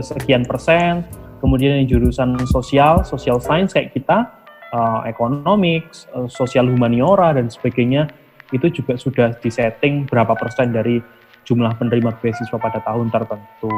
sekian 0.00 0.48
persen. 0.48 1.04
Kemudian 1.44 1.84
yang 1.84 1.88
jurusan 2.00 2.40
sosial 2.48 3.04
social 3.04 3.36
science 3.36 3.76
kayak 3.76 3.92
kita 3.92 4.32
uh, 4.72 5.04
economics 5.04 6.08
uh, 6.16 6.24
sosial 6.24 6.64
humaniora 6.72 7.36
dan 7.36 7.52
sebagainya 7.52 8.08
itu 8.50 8.80
juga 8.80 8.96
sudah 8.96 9.36
disetting 9.44 10.08
berapa 10.08 10.32
persen 10.32 10.72
dari 10.72 11.04
jumlah 11.44 11.76
penerima 11.76 12.16
beasiswa 12.24 12.56
pada 12.56 12.80
tahun 12.80 13.12
tertentu. 13.12 13.72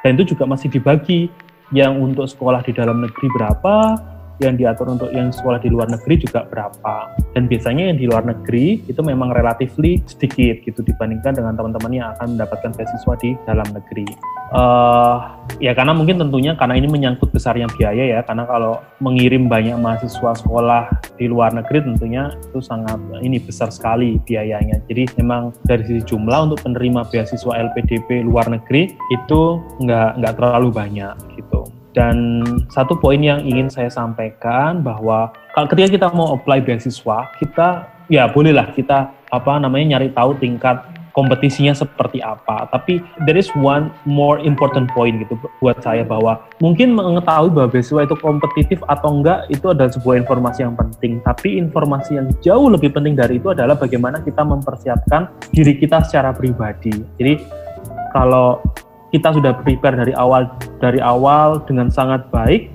Dan 0.00 0.16
itu 0.16 0.32
juga 0.32 0.48
masih 0.48 0.72
dibagi 0.72 1.28
yang 1.70 2.00
untuk 2.00 2.24
sekolah 2.26 2.64
di 2.64 2.72
dalam 2.72 3.04
negeri 3.04 3.28
berapa 3.36 4.00
yang 4.40 4.56
diatur 4.56 4.88
untuk 4.88 5.12
yang 5.12 5.30
sekolah 5.30 5.60
di 5.60 5.68
luar 5.68 5.88
negeri 5.88 6.20
juga 6.20 6.48
berapa. 6.48 7.12
Dan 7.36 7.46
biasanya 7.46 7.92
yang 7.92 7.98
di 8.00 8.06
luar 8.08 8.24
negeri 8.26 8.82
itu 8.88 9.00
memang 9.04 9.30
relatif 9.30 9.72
sedikit 10.08 10.64
gitu 10.64 10.80
dibandingkan 10.82 11.36
dengan 11.36 11.54
teman-teman 11.54 11.92
yang 11.92 12.06
akan 12.16 12.36
mendapatkan 12.36 12.70
beasiswa 12.74 13.14
di 13.20 13.36
dalam 13.44 13.68
negeri. 13.70 14.06
Uh, 14.50 15.30
ya 15.62 15.70
karena 15.78 15.94
mungkin 15.94 16.18
tentunya 16.18 16.58
karena 16.58 16.74
ini 16.74 16.90
menyangkut 16.90 17.30
besarnya 17.30 17.70
biaya 17.78 18.18
ya, 18.18 18.20
karena 18.26 18.44
kalau 18.50 18.82
mengirim 18.98 19.46
banyak 19.46 19.78
mahasiswa 19.78 20.34
sekolah 20.34 20.90
di 21.14 21.30
luar 21.30 21.54
negeri 21.54 21.86
tentunya 21.86 22.34
itu 22.50 22.58
sangat 22.58 22.98
ini 23.22 23.38
besar 23.38 23.70
sekali 23.70 24.18
biayanya. 24.26 24.82
Jadi 24.90 25.06
memang 25.22 25.54
dari 25.62 25.86
sisi 25.86 26.02
jumlah 26.02 26.50
untuk 26.50 26.66
penerima 26.66 27.06
beasiswa 27.08 27.52
LPDP 27.70 28.26
luar 28.26 28.50
negeri 28.50 28.90
itu 29.14 29.40
nggak 29.80 30.18
nggak 30.18 30.34
terlalu 30.34 30.68
banyak 30.74 31.14
gitu. 31.38 31.79
Dan 31.90 32.42
satu 32.70 32.94
poin 32.94 33.18
yang 33.18 33.42
ingin 33.42 33.66
saya 33.66 33.90
sampaikan 33.90 34.78
bahwa 34.82 35.34
ketika 35.58 35.88
kita 35.90 36.06
mau 36.14 36.38
apply 36.38 36.62
beasiswa, 36.62 37.26
kita 37.42 37.90
ya 38.06 38.30
bolehlah 38.30 38.70
kita 38.74 39.10
apa 39.30 39.52
namanya 39.58 39.98
nyari 39.98 40.10
tahu 40.14 40.34
tingkat 40.38 40.82
kompetisinya 41.12 41.74
seperti 41.74 42.22
apa. 42.22 42.70
Tapi 42.70 43.02
there 43.26 43.38
is 43.38 43.50
one 43.58 43.90
more 44.06 44.38
important 44.42 44.90
point 44.94 45.18
gitu 45.22 45.34
buat 45.58 45.78
saya 45.82 46.06
bahwa 46.06 46.38
mungkin 46.62 46.94
mengetahui 46.94 47.50
bahwa 47.50 47.68
beasiswa 47.70 48.06
itu 48.06 48.16
kompetitif 48.18 48.78
atau 48.86 49.20
enggak 49.20 49.46
itu 49.50 49.66
adalah 49.70 49.90
sebuah 49.90 50.22
informasi 50.22 50.62
yang 50.66 50.74
penting. 50.78 51.18
Tapi 51.26 51.58
informasi 51.58 52.10
yang 52.18 52.26
jauh 52.42 52.70
lebih 52.70 52.94
penting 52.94 53.18
dari 53.18 53.42
itu 53.42 53.50
adalah 53.50 53.74
bagaimana 53.74 54.22
kita 54.22 54.42
mempersiapkan 54.46 55.30
diri 55.50 55.76
kita 55.76 56.02
secara 56.06 56.30
pribadi. 56.30 56.94
Jadi 57.18 57.34
kalau 58.14 58.62
kita 59.10 59.34
sudah 59.34 59.52
prepare 59.62 59.98
dari 59.98 60.14
awal 60.14 60.50
dari 60.78 61.02
awal 61.02 61.62
dengan 61.66 61.90
sangat 61.90 62.26
baik. 62.30 62.70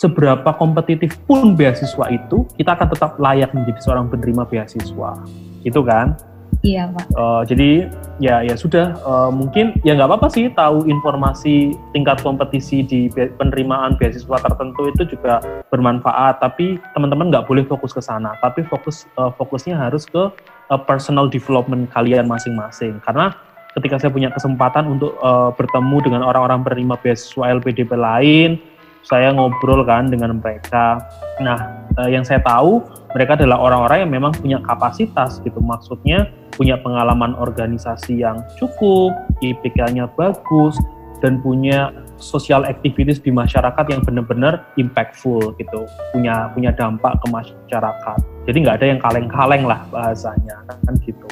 Seberapa 0.00 0.56
kompetitif 0.56 1.20
pun 1.28 1.52
beasiswa 1.52 2.08
itu 2.08 2.48
kita 2.56 2.72
akan 2.72 2.88
tetap 2.88 3.20
layak 3.20 3.52
menjadi 3.52 3.84
seorang 3.84 4.08
penerima 4.08 4.48
beasiswa. 4.48 5.20
Itu 5.60 5.84
kan? 5.84 6.16
Iya 6.60 6.92
pak. 6.92 7.04
Uh, 7.16 7.42
jadi 7.48 7.88
ya 8.20 8.44
ya 8.44 8.52
sudah. 8.56 8.96
Uh, 9.04 9.32
mungkin 9.32 9.76
ya 9.80 9.96
nggak 9.96 10.08
apa-apa 10.12 10.28
sih 10.28 10.52
tahu 10.52 10.84
informasi 10.88 11.72
tingkat 11.96 12.20
kompetisi 12.20 12.84
di 12.84 13.08
penerimaan 13.12 13.96
beasiswa 13.96 14.36
tertentu 14.40 14.92
itu 14.92 15.16
juga 15.16 15.40
bermanfaat. 15.72 16.40
Tapi 16.40 16.76
teman-teman 16.92 17.32
nggak 17.32 17.48
boleh 17.48 17.64
fokus 17.64 17.96
ke 17.96 18.00
sana. 18.04 18.36
Tapi 18.44 18.64
fokus 18.68 19.08
uh, 19.16 19.32
fokusnya 19.36 19.76
harus 19.76 20.04
ke 20.04 20.32
uh, 20.68 20.80
personal 20.84 21.32
development 21.32 21.88
kalian 21.92 22.28
masing-masing. 22.28 23.00
Karena 23.04 23.32
ketika 23.78 24.02
saya 24.02 24.10
punya 24.10 24.30
kesempatan 24.34 24.98
untuk 24.98 25.14
uh, 25.22 25.54
bertemu 25.54 25.96
dengan 26.02 26.22
orang-orang 26.26 26.66
penerima 26.66 26.94
beasiswa 26.98 27.54
LPDP 27.54 27.94
lain, 27.94 28.58
saya 29.06 29.32
ngobrol 29.32 29.86
kan 29.86 30.10
dengan 30.12 30.38
mereka. 30.42 31.00
Nah, 31.40 31.86
uh, 31.96 32.08
yang 32.10 32.26
saya 32.26 32.42
tahu 32.42 32.84
mereka 33.16 33.38
adalah 33.38 33.58
orang-orang 33.62 34.06
yang 34.06 34.12
memang 34.12 34.32
punya 34.36 34.58
kapasitas 34.62 35.40
gitu. 35.42 35.58
Maksudnya 35.62 36.28
punya 36.54 36.76
pengalaman 36.82 37.32
organisasi 37.38 38.20
yang 38.20 38.44
cukup, 38.60 39.14
IPK-nya 39.40 40.10
bagus, 40.18 40.76
dan 41.24 41.40
punya 41.40 41.92
sosial 42.20 42.68
activities 42.68 43.16
di 43.20 43.32
masyarakat 43.32 43.84
yang 43.88 44.04
benar-benar 44.04 44.68
impactful 44.76 45.56
gitu, 45.56 45.88
punya 46.12 46.52
punya 46.52 46.68
dampak 46.76 47.16
ke 47.24 47.26
masyarakat. 47.32 48.18
Jadi 48.44 48.56
nggak 48.60 48.76
ada 48.76 48.86
yang 48.88 49.00
kaleng-kaleng 49.00 49.64
lah 49.64 49.80
bahasanya 49.88 50.60
kan 50.68 50.94
gitu. 51.00 51.26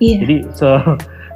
Iya. 0.00 0.16
Jadi 0.24 0.36
se 0.56 0.68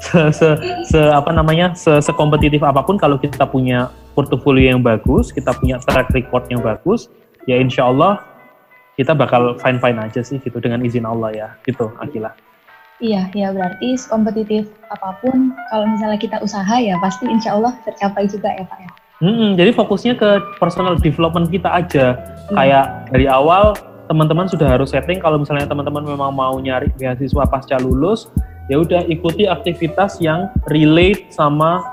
se, 0.05 0.21
se, 0.37 0.49
se 0.85 1.01
apa 1.01 1.33
namanya 1.33 1.73
se, 1.73 1.91
sekompetitif 2.05 2.61
apa 2.61 2.85
pun 2.85 3.01
kalau 3.01 3.17
kita 3.17 3.49
punya 3.49 3.89
portofolio 4.13 4.77
yang 4.77 4.85
bagus, 4.85 5.33
kita 5.33 5.57
punya 5.57 5.81
track 5.83 6.13
record 6.13 6.45
yang 6.53 6.61
bagus, 6.61 7.09
ya 7.49 7.57
insya 7.57 7.89
Allah 7.89 8.21
kita 8.95 9.11
bakal 9.17 9.59
fine 9.59 9.83
fine 9.83 9.99
aja 9.99 10.23
sih 10.23 10.39
gitu 10.39 10.61
dengan 10.63 10.85
izin 10.85 11.03
Allah 11.03 11.31
ya 11.35 11.49
gitu 11.67 11.91
Akila. 11.99 12.31
Iya, 13.03 13.27
ya 13.35 13.51
berarti 13.51 13.99
kompetitif 14.07 14.71
apa 14.87 15.19
pun 15.19 15.51
kalau 15.67 15.85
misalnya 15.91 16.15
kita 16.15 16.39
usaha 16.39 16.79
ya 16.79 16.95
pasti 17.03 17.27
insya 17.27 17.59
Allah 17.59 17.75
tercapai 17.83 18.31
juga 18.31 18.55
ya 18.55 18.63
Pak 18.63 18.79
ya. 18.79 18.91
Hmm, 19.19 19.59
jadi 19.59 19.75
fokusnya 19.75 20.15
ke 20.15 20.31
personal 20.63 20.95
development 21.03 21.51
kita 21.51 21.67
aja. 21.75 22.15
Hmm. 22.51 22.55
Kayak 22.55 22.87
dari 23.11 23.27
awal 23.27 23.75
teman-teman 24.07 24.47
sudah 24.47 24.79
harus 24.79 24.95
setting 24.95 25.19
kalau 25.19 25.43
misalnya 25.43 25.67
teman-teman 25.67 26.07
memang 26.07 26.31
mau 26.31 26.55
nyari 26.61 26.93
beasiswa 26.95 27.45
pasca 27.51 27.83
lulus, 27.83 28.31
ya 28.69 28.81
udah 28.81 29.05
ikuti 29.09 29.45
aktivitas 29.45 30.21
yang 30.21 30.49
relate 30.73 31.29
sama 31.29 31.85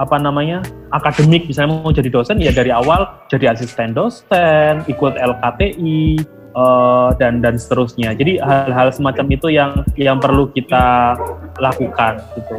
apa 0.00 0.16
namanya 0.16 0.64
akademik. 0.96 1.44
Misalnya 1.50 1.82
mau 1.82 1.92
jadi 1.92 2.08
dosen 2.08 2.40
ya 2.40 2.54
dari 2.54 2.72
awal 2.72 3.04
jadi 3.28 3.52
asisten 3.52 3.92
dosen 3.92 4.80
ikut 4.88 5.18
LKTI 5.18 6.24
uh, 6.56 6.60
eh, 6.60 7.08
dan 7.20 7.44
dan 7.44 7.60
seterusnya. 7.60 8.16
Jadi 8.16 8.40
hal-hal 8.40 8.88
semacam 8.94 9.26
itu 9.28 9.52
yang 9.52 9.70
yang 9.98 10.16
perlu 10.22 10.48
kita 10.54 11.18
lakukan 11.60 12.22
gitu. 12.38 12.56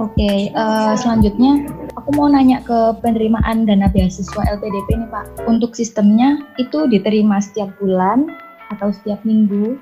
Oke 0.00 0.48
uh, 0.56 0.96
selanjutnya 0.96 1.68
aku 1.92 2.16
mau 2.16 2.26
nanya 2.26 2.64
ke 2.64 2.96
penerimaan 3.04 3.68
dana 3.68 3.92
beasiswa 3.92 4.40
LPDP 4.56 4.88
ini 4.96 5.06
Pak. 5.12 5.44
Untuk 5.44 5.76
sistemnya 5.76 6.40
itu 6.56 6.88
diterima 6.88 7.42
setiap 7.44 7.76
bulan 7.76 8.32
atau 8.72 8.88
setiap 8.88 9.20
minggu 9.28 9.76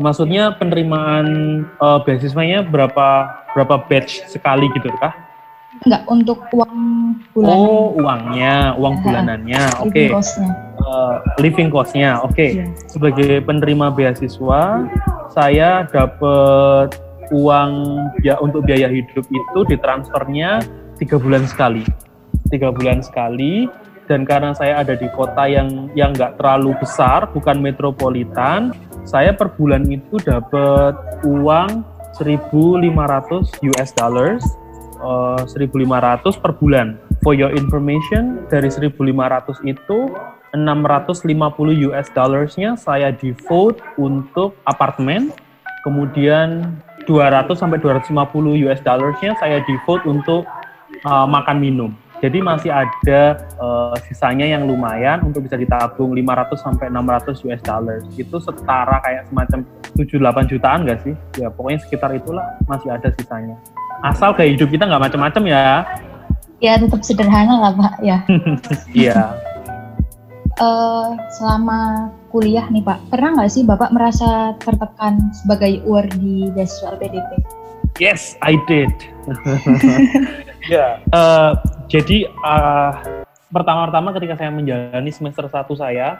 Maksudnya 0.00 0.56
penerimaan 0.56 1.26
uh, 1.80 2.00
beasiswanya 2.04 2.64
berapa 2.64 3.28
berapa 3.56 3.74
batch 3.88 4.28
sekali 4.28 4.68
gitu 4.76 4.92
kah? 5.00 5.12
Enggak, 5.84 6.02
untuk 6.08 6.40
uang 6.56 6.76
bulanan. 7.36 7.52
Oh, 7.52 7.92
uangnya, 8.00 8.72
uang 8.80 8.94
ya, 8.96 9.02
bulanannya. 9.04 9.62
Oke. 9.84 9.92
Okay. 9.92 10.06
Living 10.08 10.16
cost-nya. 10.16 10.50
Uh, 10.80 11.14
living 11.36 11.68
cost-nya. 11.68 12.10
Oke. 12.24 12.32
Okay. 12.32 12.50
Ya. 12.56 12.66
Sebagai 12.88 13.32
penerima 13.44 13.86
beasiswa, 13.92 14.62
saya 15.28 15.84
dapat 15.92 16.96
uang 17.28 17.72
ya 18.24 18.40
untuk 18.40 18.64
biaya 18.64 18.88
hidup 18.88 19.26
itu 19.28 19.58
ditransfernya 19.68 20.64
tiga 20.96 21.20
bulan 21.20 21.44
sekali. 21.44 21.84
Tiga 22.48 22.72
bulan 22.72 23.04
sekali 23.04 23.68
dan 24.06 24.22
karena 24.22 24.54
saya 24.54 24.80
ada 24.80 24.94
di 24.94 25.10
kota 25.12 25.50
yang 25.50 25.90
yang 25.98 26.14
nggak 26.14 26.38
terlalu 26.38 26.78
besar, 26.78 27.26
bukan 27.34 27.58
metropolitan, 27.58 28.70
saya 29.06 29.30
per 29.32 29.54
bulan 29.54 29.86
itu 29.86 30.18
dapat 30.18 31.22
uang 31.22 31.86
1.500 32.18 32.82
US 33.70 33.90
dollars, 33.94 34.42
uh, 34.98 35.38
eh, 35.46 35.70
1.500 35.70 36.42
per 36.42 36.52
bulan 36.58 36.98
for 37.22 37.32
your 37.32 37.54
information 37.54 38.42
dari 38.50 38.66
1.500 38.66 39.62
itu 39.62 39.98
650 40.56 41.86
US 41.90 42.06
dollarsnya 42.16 42.74
saya 42.80 43.12
devote 43.12 43.78
untuk 44.00 44.56
apartemen, 44.64 45.30
kemudian 45.84 46.80
200 47.04 47.54
sampai 47.54 47.78
250 47.78 48.64
US 48.66 48.80
dollarsnya 48.82 49.36
saya 49.38 49.62
devote 49.68 50.02
untuk 50.08 50.48
uh, 51.06 51.28
makan 51.28 51.60
minum. 51.60 51.90
Jadi 52.24 52.40
masih 52.40 52.72
ada 52.72 53.20
uh, 53.60 53.92
sisanya 54.08 54.48
yang 54.48 54.64
lumayan 54.64 55.20
untuk 55.20 55.44
bisa 55.44 55.60
ditabung 55.60 56.16
500 56.16 56.56
sampai 56.56 56.86
600 56.88 57.44
US 57.44 57.60
dollars. 57.60 58.04
Itu 58.16 58.40
setara 58.40 59.04
kayak 59.04 59.28
semacam 59.28 59.58
7-8 60.00 60.48
jutaan 60.48 60.80
nggak 60.88 61.00
sih? 61.04 61.14
Ya 61.36 61.52
pokoknya 61.52 61.84
sekitar 61.84 62.16
itulah 62.16 62.56
masih 62.64 62.88
ada 62.88 63.12
sisanya. 63.20 63.60
Asal 64.00 64.32
gaya 64.32 64.48
hidup 64.48 64.72
kita 64.72 64.88
nggak 64.88 65.12
macam-macam 65.12 65.42
ya. 65.44 65.84
Ya 66.56 66.80
tetap 66.80 67.04
sederhana 67.04 67.60
lah 67.60 67.72
Pak 67.76 67.94
ya. 68.00 68.18
Iya. 68.96 69.36
uh, 70.56 71.12
selama 71.36 72.08
kuliah 72.32 72.64
nih 72.72 72.80
Pak, 72.80 73.12
pernah 73.12 73.36
nggak 73.36 73.52
sih 73.52 73.60
Bapak 73.68 73.92
merasa 73.92 74.56
tertekan 74.64 75.20
sebagai 75.36 75.84
UR 75.84 76.08
di 76.16 76.48
beasiswa 76.56 76.96
LPDP? 76.96 77.44
Yes, 78.00 78.40
I 78.40 78.56
did. 78.64 78.92
ya, 80.72 81.00
yeah. 81.00 81.12
uh, 81.12 81.60
jadi 81.86 82.26
uh, 82.42 82.92
pertama-tama 83.54 84.10
ketika 84.18 84.34
saya 84.34 84.50
menjalani 84.50 85.10
semester 85.14 85.46
satu 85.46 85.78
saya, 85.78 86.18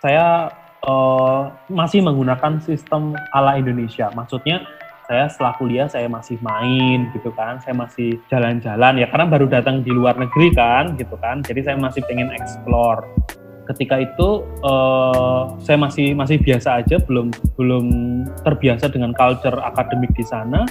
saya 0.00 0.48
uh, 0.88 1.52
masih 1.68 2.00
menggunakan 2.00 2.56
sistem 2.64 3.12
ala 3.36 3.60
Indonesia. 3.60 4.08
Maksudnya 4.16 4.64
saya 5.04 5.28
setelah 5.28 5.52
kuliah 5.60 5.84
saya 5.92 6.08
masih 6.08 6.40
main 6.40 7.12
gitu 7.12 7.28
kan, 7.36 7.60
saya 7.60 7.76
masih 7.76 8.16
jalan-jalan 8.32 8.96
ya 8.96 9.06
karena 9.12 9.26
baru 9.28 9.44
datang 9.44 9.84
di 9.84 9.92
luar 9.92 10.16
negeri 10.16 10.48
kan 10.56 10.96
gitu 10.96 11.20
kan, 11.20 11.44
jadi 11.44 11.60
saya 11.60 11.76
masih 11.76 12.00
pengen 12.08 12.32
explore. 12.32 13.04
Ketika 13.68 14.00
itu 14.00 14.44
uh, 14.64 15.52
saya 15.60 15.76
masih 15.76 16.16
masih 16.16 16.40
biasa 16.40 16.80
aja, 16.80 16.96
belum 17.04 17.28
belum 17.60 17.86
terbiasa 18.40 18.88
dengan 18.88 19.12
culture 19.12 19.60
akademik 19.60 20.12
di 20.16 20.24
sana. 20.24 20.64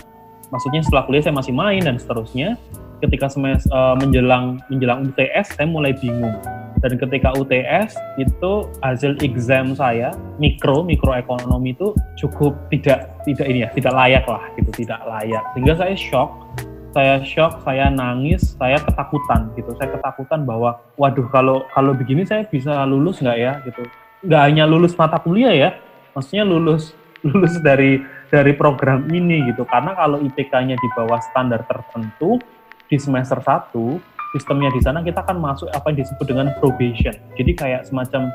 Maksudnya 0.50 0.82
setelah 0.86 1.06
kuliah 1.06 1.22
saya 1.26 1.34
masih 1.38 1.54
main 1.54 1.82
dan 1.82 1.98
seterusnya 1.98 2.58
ketika 3.04 3.28
semester 3.28 3.68
uh, 3.76 4.00
menjelang 4.00 4.64
menjelang 4.72 5.12
UTS 5.12 5.60
saya 5.60 5.68
mulai 5.68 5.92
bingung. 5.92 6.40
Dan 6.84 7.00
ketika 7.00 7.32
UTS 7.40 7.96
itu 8.20 8.52
hasil 8.84 9.16
exam 9.24 9.72
saya 9.72 10.12
mikro 10.36 10.84
mikroekonomi 10.84 11.72
itu 11.72 11.96
cukup 12.20 12.56
tidak 12.68 13.08
tidak 13.24 13.46
ini 13.48 13.64
ya 13.64 13.70
tidak 13.72 13.94
layak 13.96 14.26
lah 14.28 14.44
gitu 14.56 14.72
tidak 14.84 15.00
layak. 15.08 15.44
Sehingga 15.56 15.80
saya 15.80 15.96
shock 15.96 16.30
saya 16.92 17.16
shock 17.24 17.64
saya 17.64 17.88
nangis 17.88 18.56
saya 18.60 18.80
ketakutan 18.84 19.52
gitu. 19.56 19.72
Saya 19.80 19.96
ketakutan 19.96 20.44
bahwa 20.44 20.84
waduh 21.00 21.28
kalau 21.32 21.64
kalau 21.72 21.96
begini 21.96 22.28
saya 22.28 22.44
bisa 22.48 22.84
lulus 22.84 23.24
nggak 23.24 23.38
ya? 23.40 23.64
Gitu. 23.64 23.84
Nggak 24.28 24.42
hanya 24.44 24.64
lulus 24.68 24.96
mata 25.00 25.20
kuliah 25.24 25.56
ya 25.56 25.72
maksudnya 26.14 26.46
lulus 26.46 26.94
lulus 27.28 27.56
dari 27.64 28.02
dari 28.30 28.54
program 28.58 29.06
ini 29.14 29.54
gitu. 29.54 29.64
Karena 29.70 29.94
kalau 29.94 30.18
IPK-nya 30.20 30.74
di 30.74 30.90
bawah 30.98 31.22
standar 31.32 31.62
tertentu 31.70 32.42
di 32.94 33.02
semester 33.02 33.42
1 33.42 33.74
sistemnya 34.38 34.70
di 34.70 34.82
sana 34.82 35.02
kita 35.02 35.26
akan 35.26 35.42
masuk 35.42 35.70
apa 35.74 35.94
yang 35.94 36.06
disebut 36.06 36.26
dengan 36.30 36.54
probation. 36.62 37.14
Jadi 37.34 37.52
kayak 37.58 37.90
semacam 37.90 38.30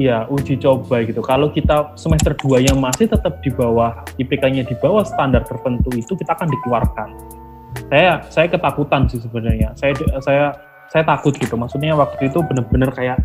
ya 0.00 0.28
uji 0.28 0.60
coba 0.60 1.04
gitu. 1.04 1.20
Kalau 1.24 1.48
kita 1.52 1.96
semester 1.96 2.32
2 2.36 2.68
yang 2.68 2.76
masih 2.80 3.08
tetap 3.08 3.40
di 3.40 3.48
bawah 3.52 4.04
IPK-nya 4.20 4.64
di 4.64 4.76
bawah 4.76 5.04
standar 5.04 5.44
tertentu 5.44 5.92
itu 5.96 6.12
kita 6.16 6.32
akan 6.32 6.48
dikeluarkan. 6.48 7.08
Saya 7.88 8.24
saya 8.28 8.46
ketakutan 8.48 9.08
sih 9.08 9.20
sebenarnya. 9.20 9.72
Saya 9.76 9.92
saya 10.20 10.44
saya 10.88 11.04
takut 11.04 11.36
gitu. 11.36 11.56
Maksudnya 11.56 11.92
waktu 11.92 12.32
itu 12.32 12.40
benar-benar 12.40 12.92
kayak 12.96 13.20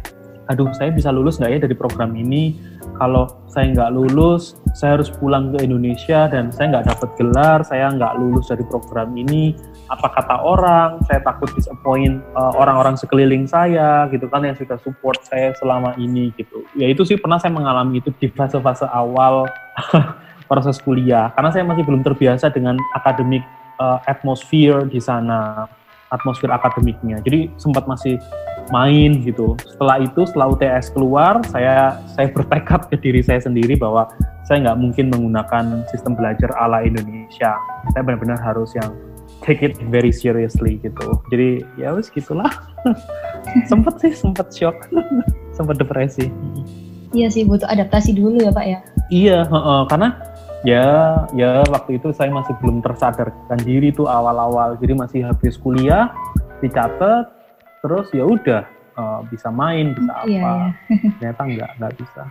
aduh 0.51 0.67
saya 0.75 0.91
bisa 0.91 1.07
lulus 1.07 1.39
nggak 1.39 1.51
ya 1.55 1.59
dari 1.63 1.71
program 1.71 2.11
ini 2.19 2.59
kalau 2.99 3.31
saya 3.47 3.71
nggak 3.71 3.95
lulus 3.95 4.59
saya 4.75 4.99
harus 4.99 5.07
pulang 5.07 5.55
ke 5.55 5.63
Indonesia 5.63 6.27
dan 6.27 6.51
saya 6.51 6.75
nggak 6.75 6.85
dapat 6.91 7.09
gelar 7.15 7.59
saya 7.63 7.87
nggak 7.95 8.19
lulus 8.19 8.51
dari 8.51 8.67
program 8.67 9.15
ini 9.15 9.55
apa 9.91 10.07
kata 10.15 10.39
orang 10.39 11.03
saya 11.05 11.19
takut 11.19 11.51
disappoint 11.53 12.23
uh, 12.33 12.55
orang-orang 12.55 12.95
sekeliling 12.95 13.43
saya 13.43 14.07
gitu 14.09 14.31
kan 14.31 14.43
yang 14.47 14.55
sudah 14.55 14.79
support 14.79 15.19
saya 15.27 15.51
selama 15.59 15.91
ini 15.99 16.31
gitu 16.39 16.63
ya 16.79 16.87
itu 16.87 17.03
sih 17.03 17.19
pernah 17.19 17.37
saya 17.37 17.51
mengalami 17.51 17.99
itu 17.99 18.09
di 18.15 18.31
fase-fase 18.31 18.87
awal 18.89 19.45
proses 20.49 20.79
kuliah 20.79 21.29
karena 21.35 21.49
saya 21.51 21.63
masih 21.67 21.83
belum 21.83 22.01
terbiasa 22.01 22.47
dengan 22.55 22.79
akademik 22.95 23.43
uh, 23.83 23.99
atmosfer 24.07 24.87
di 24.87 25.03
sana 25.03 25.67
atmosfer 26.09 26.47
akademiknya 26.47 27.19
jadi 27.19 27.51
sempat 27.59 27.83
masih 27.83 28.15
main 28.71 29.19
gitu. 29.25 29.59
Setelah 29.67 29.99
itu, 29.99 30.23
setelah 30.23 30.47
UTS 30.55 30.93
keluar, 30.95 31.43
saya 31.51 31.99
saya 32.15 32.31
bertekad 32.31 32.87
ke 32.87 32.95
diri 32.95 33.19
saya 33.19 33.43
sendiri 33.43 33.75
bahwa 33.75 34.07
saya 34.47 34.63
nggak 34.63 34.79
mungkin 34.79 35.11
menggunakan 35.11 35.83
sistem 35.91 36.15
belajar 36.15 36.53
ala 36.55 36.85
Indonesia. 36.85 37.57
Saya 37.91 38.01
benar-benar 38.05 38.39
harus 38.39 38.71
yang 38.77 38.93
take 39.43 39.61
it 39.61 39.75
very 39.91 40.09
seriously 40.09 40.79
gitu. 40.81 41.19
Jadi 41.29 41.61
ya 41.77 41.93
wes 41.93 42.09
gitulah. 42.09 42.49
sempet 43.69 43.99
sih, 44.01 44.11
sempet 44.15 44.49
shock, 44.55 44.89
sempet 45.57 45.77
depresi. 45.77 46.31
Iya 47.13 47.29
sih 47.29 47.45
butuh 47.45 47.69
adaptasi 47.69 48.17
dulu 48.17 48.41
ya 48.41 48.49
Pak 48.49 48.65
ya. 48.65 48.79
Iya, 49.13 49.37
uh, 49.45 49.55
uh, 49.55 49.81
karena 49.85 50.17
ya 50.65 50.87
ya 51.37 51.61
waktu 51.69 52.01
itu 52.01 52.09
saya 52.15 52.33
masih 52.33 52.57
belum 52.63 52.81
tersadarkan 52.81 53.59
diri 53.61 53.93
tuh 53.93 54.09
awal-awal. 54.09 54.79
Jadi 54.81 54.93
masih 54.97 55.19
habis 55.27 55.59
kuliah 55.61 56.09
dicatat 56.63 57.27
terus 57.83 58.07
ya 58.15 58.23
udah 58.23 58.63
uh, 58.95 59.19
bisa 59.27 59.51
main 59.51 59.91
bisa 59.91 60.13
iya, 60.23 60.23
apa 60.23 60.31
iya, 60.31 60.41
iya. 60.47 61.09
ternyata 61.19 61.41
nggak 61.43 61.71
nggak 61.83 61.93
bisa 61.99 62.23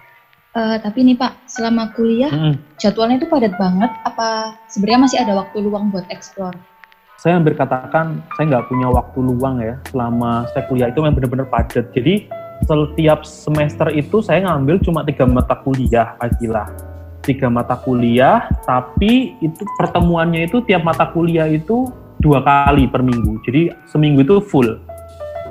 uh, 0.57 0.77
tapi 0.81 0.99
nih 1.05 1.17
pak 1.21 1.33
selama 1.45 1.93
kuliah 1.93 2.33
mm 2.33 2.55
jadwalnya 2.83 3.23
itu 3.23 3.31
padat 3.31 3.55
banget 3.63 3.95
apa 4.03 4.59
sebenarnya 4.67 5.01
masih 5.07 5.19
ada 5.23 5.39
waktu 5.39 5.63
luang 5.63 5.95
buat 5.95 6.03
explore 6.11 6.59
saya 7.23 7.39
hampir 7.39 7.55
katakan 7.55 8.19
saya 8.35 8.51
nggak 8.51 8.67
punya 8.67 8.91
waktu 8.91 9.19
luang 9.23 9.63
ya 9.63 9.79
selama 9.95 10.43
saya 10.51 10.67
kuliah 10.67 10.91
itu 10.91 10.99
memang 10.99 11.15
benar-benar 11.15 11.47
padat 11.47 11.95
jadi 11.95 12.27
setiap 12.67 13.23
semester 13.23 13.95
itu 13.95 14.19
saya 14.19 14.43
ngambil 14.43 14.83
cuma 14.83 15.07
tiga 15.07 15.23
mata 15.23 15.55
kuliah 15.63 16.19
Agila 16.19 16.67
tiga 17.23 17.47
mata 17.47 17.79
kuliah 17.79 18.51
tapi 18.67 19.39
itu 19.39 19.63
pertemuannya 19.79 20.51
itu 20.51 20.67
tiap 20.67 20.83
mata 20.83 21.07
kuliah 21.15 21.47
itu 21.47 21.95
dua 22.19 22.43
kali 22.43 22.91
per 22.91 23.07
minggu 23.07 23.39
jadi 23.47 23.71
seminggu 23.87 24.27
itu 24.27 24.43
full 24.43 24.83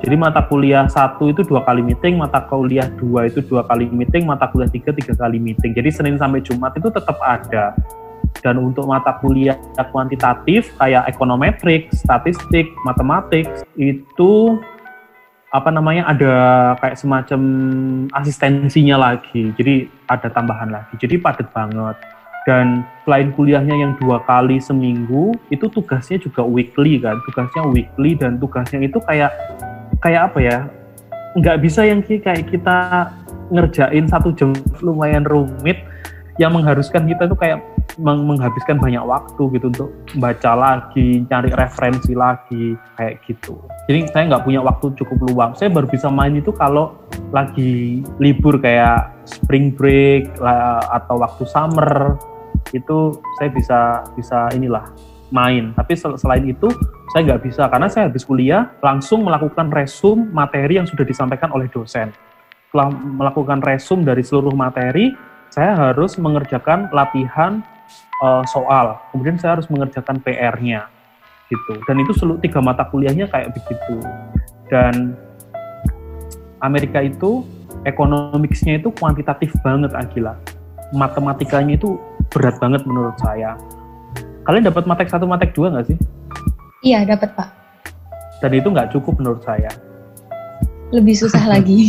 jadi 0.04 0.18
mata 0.20 0.44
kuliah 0.44 0.84
satu 0.90 1.30
itu 1.30 1.46
dua 1.46 1.62
kali 1.62 1.78
meeting, 1.78 2.18
mata 2.18 2.42
kuliah 2.50 2.90
dua 2.98 3.30
itu 3.30 3.38
dua 3.38 3.62
kali 3.62 3.86
meeting, 3.86 4.26
mata 4.26 4.50
kuliah 4.50 4.66
tiga 4.66 4.90
tiga 4.90 5.14
kali 5.14 5.38
meeting. 5.38 5.78
Jadi 5.78 5.94
Senin 5.94 6.18
sampai 6.18 6.42
Jumat 6.42 6.74
itu 6.74 6.90
tetap 6.90 7.22
ada. 7.22 7.70
Dan 8.40 8.58
untuk 8.58 8.88
mata 8.88 9.20
kuliah 9.20 9.54
kuantitatif 9.92 10.72
kayak 10.80 11.06
ekonometrik, 11.12 11.92
statistik, 11.92 12.72
matematik 12.82 13.46
itu 13.76 14.56
apa 15.52 15.68
namanya 15.68 16.08
ada 16.08 16.34
kayak 16.80 16.96
semacam 16.96 17.40
asistensinya 18.16 18.96
lagi. 18.96 19.52
Jadi 19.54 19.86
ada 20.08 20.32
tambahan 20.32 20.72
lagi. 20.72 20.96
Jadi 20.96 21.20
padat 21.20 21.52
banget. 21.52 21.96
Dan 22.42 22.82
selain 23.06 23.30
kuliahnya 23.30 23.76
yang 23.78 23.92
dua 24.02 24.18
kali 24.26 24.58
seminggu, 24.58 25.30
itu 25.52 25.70
tugasnya 25.70 26.18
juga 26.18 26.42
weekly 26.42 26.98
kan. 26.98 27.20
Tugasnya 27.30 27.62
weekly 27.70 28.18
dan 28.18 28.40
tugasnya 28.42 28.82
itu 28.82 28.98
kayak 29.06 29.30
kayak 30.02 30.32
apa 30.32 30.38
ya 30.42 30.58
nggak 31.38 31.60
bisa 31.62 31.86
yang 31.86 32.02
kayak 32.02 32.44
kita 32.50 33.08
ngerjain 33.52 34.04
satu 34.08 34.32
jam 34.34 34.50
lumayan 34.80 35.22
rumit 35.24 35.84
yang 36.40 36.56
mengharuskan 36.56 37.04
kita 37.04 37.28
tuh 37.28 37.36
kayak 37.36 37.60
meng 38.00 38.24
menghabiskan 38.24 38.80
banyak 38.80 39.04
waktu 39.04 39.42
gitu 39.58 39.66
untuk 39.68 39.90
baca 40.16 40.52
lagi, 40.56 41.22
cari 41.28 41.50
referensi 41.52 42.12
lagi 42.16 42.72
kayak 42.96 43.20
gitu. 43.28 43.60
Jadi 43.90 44.08
saya 44.10 44.32
nggak 44.32 44.44
punya 44.48 44.60
waktu 44.64 44.96
cukup 44.96 45.18
luang. 45.28 45.52
Saya 45.52 45.68
baru 45.68 45.86
bisa 45.90 46.08
main 46.08 46.32
itu 46.32 46.50
kalau 46.54 46.96
lagi 47.34 48.00
libur 48.16 48.56
kayak 48.56 49.12
spring 49.28 49.74
break 49.76 50.32
atau 50.90 51.20
waktu 51.20 51.44
summer 51.44 52.16
itu 52.72 53.16
saya 53.36 53.48
bisa 53.52 53.80
bisa 54.16 54.48
inilah 54.56 54.88
main. 55.32 55.72
Tapi 55.76 55.92
sel 55.96 56.16
selain 56.16 56.44
itu 56.48 56.68
saya 57.12 57.28
nggak 57.28 57.42
bisa 57.44 57.68
karena 57.68 57.88
saya 57.92 58.08
habis 58.08 58.24
kuliah 58.24 58.72
langsung 58.80 59.24
melakukan 59.24 59.68
resum 59.68 60.32
materi 60.32 60.80
yang 60.80 60.88
sudah 60.88 61.04
disampaikan 61.04 61.52
oleh 61.52 61.68
dosen. 61.68 62.12
Setelah 62.72 62.88
melakukan 62.88 63.60
resum 63.60 64.00
dari 64.00 64.24
seluruh 64.24 64.56
materi, 64.56 65.12
saya 65.52 65.76
harus 65.76 66.16
mengerjakan 66.16 66.88
latihan 66.88 67.60
uh, 68.22 68.46
soal. 68.46 69.02
Kemudian 69.10 69.36
saya 69.36 69.58
harus 69.58 69.66
mengerjakan 69.66 70.22
PR-nya 70.22 70.86
gitu. 71.50 71.72
Dan 71.84 72.00
itu 72.00 72.14
seluruh 72.14 72.38
tiga 72.38 72.62
mata 72.62 72.86
kuliahnya 72.86 73.26
kayak 73.28 73.50
begitu. 73.52 73.98
Dan 74.70 75.18
Amerika 76.62 77.02
itu 77.02 77.42
ekonomiknya 77.82 78.78
itu 78.78 78.88
kuantitatif 78.94 79.50
banget 79.60 79.90
Agila. 79.92 80.38
Matematikanya 80.94 81.74
itu 81.74 81.98
berat 82.32 82.56
banget 82.62 82.86
menurut 82.86 83.16
saya 83.20 83.58
Kalian 84.42 84.66
dapat 84.66 84.84
matek 84.90 85.06
satu, 85.06 85.22
matek 85.22 85.54
dua 85.54 85.70
nggak 85.70 85.86
sih? 85.94 85.98
Iya, 86.82 87.06
dapat 87.06 87.30
Pak. 87.38 87.48
dan 88.42 88.50
itu 88.58 88.74
nggak 88.74 88.90
cukup 88.90 89.22
menurut 89.22 89.38
saya 89.46 89.70
lebih 90.96 91.16
susah 91.16 91.44
lagi. 91.48 91.80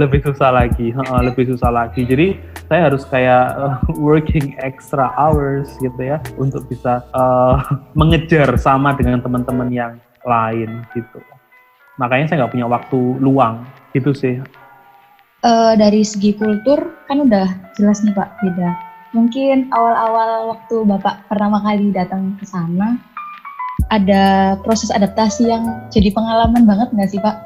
Lebih 0.00 0.24
susah 0.24 0.50
lagi 0.50 0.96
uh, 0.96 1.20
lebih 1.20 1.44
susah 1.52 1.68
lagi. 1.68 2.08
Jadi 2.08 2.40
saya 2.72 2.88
harus 2.88 3.04
kayak 3.04 3.52
uh, 3.60 3.76
working 4.00 4.56
extra 4.64 5.12
hours 5.20 5.68
gitu 5.84 6.00
ya 6.00 6.16
untuk 6.40 6.64
bisa 6.72 7.04
uh, 7.12 7.60
mengejar 7.98 8.48
sama 8.56 8.96
dengan 8.96 9.20
teman-teman 9.20 9.68
yang 9.68 9.92
lain 10.24 10.88
gitu. 10.96 11.20
Makanya 12.00 12.26
saya 12.32 12.36
nggak 12.44 12.52
punya 12.56 12.66
waktu 12.66 12.98
luang 13.20 13.68
gitu 13.92 14.16
sih. 14.16 14.40
Uh, 15.44 15.76
dari 15.76 16.00
segi 16.00 16.32
kultur 16.32 16.80
kan 17.04 17.28
udah 17.28 17.46
jelas 17.76 18.00
nih 18.00 18.16
pak 18.16 18.32
beda. 18.40 18.72
Mungkin 19.12 19.70
awal-awal 19.70 20.56
waktu 20.56 20.88
bapak 20.88 21.28
pertama 21.28 21.60
kali 21.62 21.92
datang 21.92 22.34
ke 22.40 22.48
sana 22.48 22.98
ada 23.92 24.56
proses 24.64 24.88
adaptasi 24.88 25.50
yang 25.52 25.86
jadi 25.92 26.08
pengalaman 26.10 26.64
banget 26.64 26.88
nggak 26.96 27.10
sih 27.12 27.20
pak? 27.20 27.44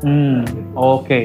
Hmm, 0.00 0.44
oke. 0.72 1.06
Okay. 1.06 1.24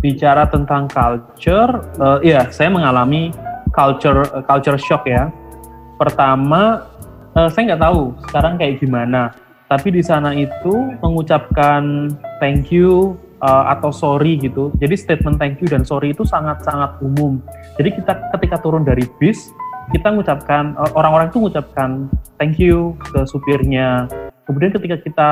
Bicara 0.00 0.44
tentang 0.48 0.84
culture, 0.88 1.80
uh, 1.96 2.20
iya 2.20 2.48
saya 2.52 2.68
mengalami 2.68 3.32
culture 3.72 4.28
uh, 4.32 4.44
culture 4.44 4.76
shock 4.76 5.08
ya. 5.08 5.32
Pertama, 5.96 6.84
uh, 7.32 7.48
saya 7.48 7.72
nggak 7.72 7.82
tahu 7.84 8.12
sekarang 8.28 8.54
kayak 8.60 8.80
gimana. 8.80 9.32
Tapi 9.64 9.96
di 9.96 10.02
sana 10.04 10.36
itu 10.36 10.92
mengucapkan 11.00 12.12
thank 12.36 12.68
you 12.68 13.16
uh, 13.40 13.72
atau 13.72 13.88
sorry 13.88 14.36
gitu. 14.36 14.68
Jadi 14.76 14.94
statement 14.96 15.40
thank 15.40 15.60
you 15.64 15.68
dan 15.68 15.88
sorry 15.88 16.12
itu 16.12 16.24
sangat-sangat 16.24 17.00
umum. 17.00 17.40
Jadi 17.80 17.96
kita 17.96 18.28
ketika 18.36 18.60
turun 18.60 18.84
dari 18.84 19.08
bis, 19.16 19.48
kita 19.92 20.12
mengucapkan 20.12 20.76
orang-orang 20.96 21.32
itu 21.32 21.40
mengucapkan 21.40 22.12
thank 22.36 22.60
you 22.60 22.92
ke 23.00 23.24
supirnya. 23.24 24.04
Kemudian 24.44 24.76
ketika 24.76 24.96
kita 25.00 25.30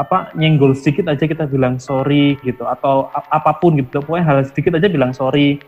apa 0.00 0.32
nyenggol 0.32 0.72
sedikit 0.72 1.12
aja 1.12 1.28
kita 1.28 1.44
bilang 1.44 1.76
sorry 1.76 2.40
gitu 2.40 2.64
atau 2.64 3.12
apa 3.12 3.52
pun 3.60 3.76
gitu. 3.76 4.00
Pokoknya 4.00 4.24
hal 4.24 4.38
sedikit 4.48 4.80
aja 4.80 4.88
bilang 4.88 5.12
sorry 5.12 5.60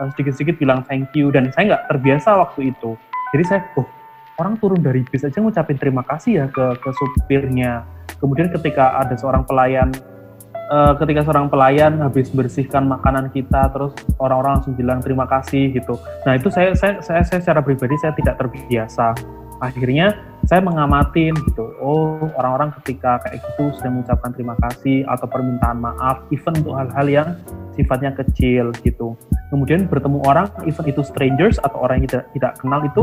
sedikit-sedikit 0.00 0.56
bilang 0.56 0.80
thank 0.88 1.12
you 1.12 1.28
dan 1.28 1.52
saya 1.52 1.76
nggak 1.76 1.84
terbiasa 1.92 2.38
waktu 2.38 2.72
itu. 2.72 2.96
Jadi 3.36 3.44
saya 3.44 3.60
oh 3.76 3.84
orang 4.40 4.56
turun 4.56 4.80
dari 4.80 5.04
bis 5.04 5.26
aja 5.26 5.42
ngucapin 5.42 5.76
terima 5.76 6.00
kasih 6.06 6.32
ya 6.40 6.46
ke 6.48 6.78
ke 6.80 6.90
supirnya. 6.96 7.84
Kemudian 8.16 8.48
ketika 8.48 8.96
ada 8.96 9.12
seorang 9.18 9.44
pelayan 9.44 9.92
uh, 10.72 10.96
ketika 10.96 11.26
seorang 11.26 11.52
pelayan 11.52 12.00
habis 12.00 12.32
bersihkan 12.32 12.88
makanan 12.88 13.28
kita 13.34 13.68
terus 13.74 13.92
orang-orang 14.16 14.62
langsung 14.62 14.72
bilang 14.78 15.04
terima 15.04 15.28
kasih 15.28 15.74
gitu. 15.76 16.00
Nah 16.24 16.38
itu 16.38 16.48
saya 16.48 16.72
saya 16.72 17.02
saya, 17.04 17.20
saya 17.26 17.40
secara 17.42 17.60
pribadi 17.60 17.98
saya 18.00 18.16
tidak 18.16 18.40
terbiasa. 18.40 19.12
Akhirnya 19.60 20.16
saya 20.50 20.66
mengamatin 20.66 21.30
gitu. 21.46 21.70
Oh 21.78 22.26
orang-orang 22.34 22.74
ketika 22.82 23.22
kayak 23.22 23.38
gitu 23.38 23.70
sudah 23.78 23.86
mengucapkan 23.86 24.34
terima 24.34 24.58
kasih 24.58 25.06
atau 25.06 25.30
permintaan 25.30 25.78
maaf 25.78 26.26
even 26.34 26.58
untuk 26.58 26.74
hal-hal 26.74 27.06
yang 27.06 27.28
sifatnya 27.78 28.10
kecil 28.18 28.74
gitu. 28.82 29.14
Kemudian 29.54 29.86
bertemu 29.86 30.18
orang 30.26 30.50
even 30.66 30.82
itu 30.90 31.06
strangers 31.06 31.62
atau 31.62 31.86
orang 31.86 32.02
yang 32.02 32.10
tidak 32.10 32.26
tidak 32.34 32.52
kenal 32.58 32.82
itu 32.82 33.02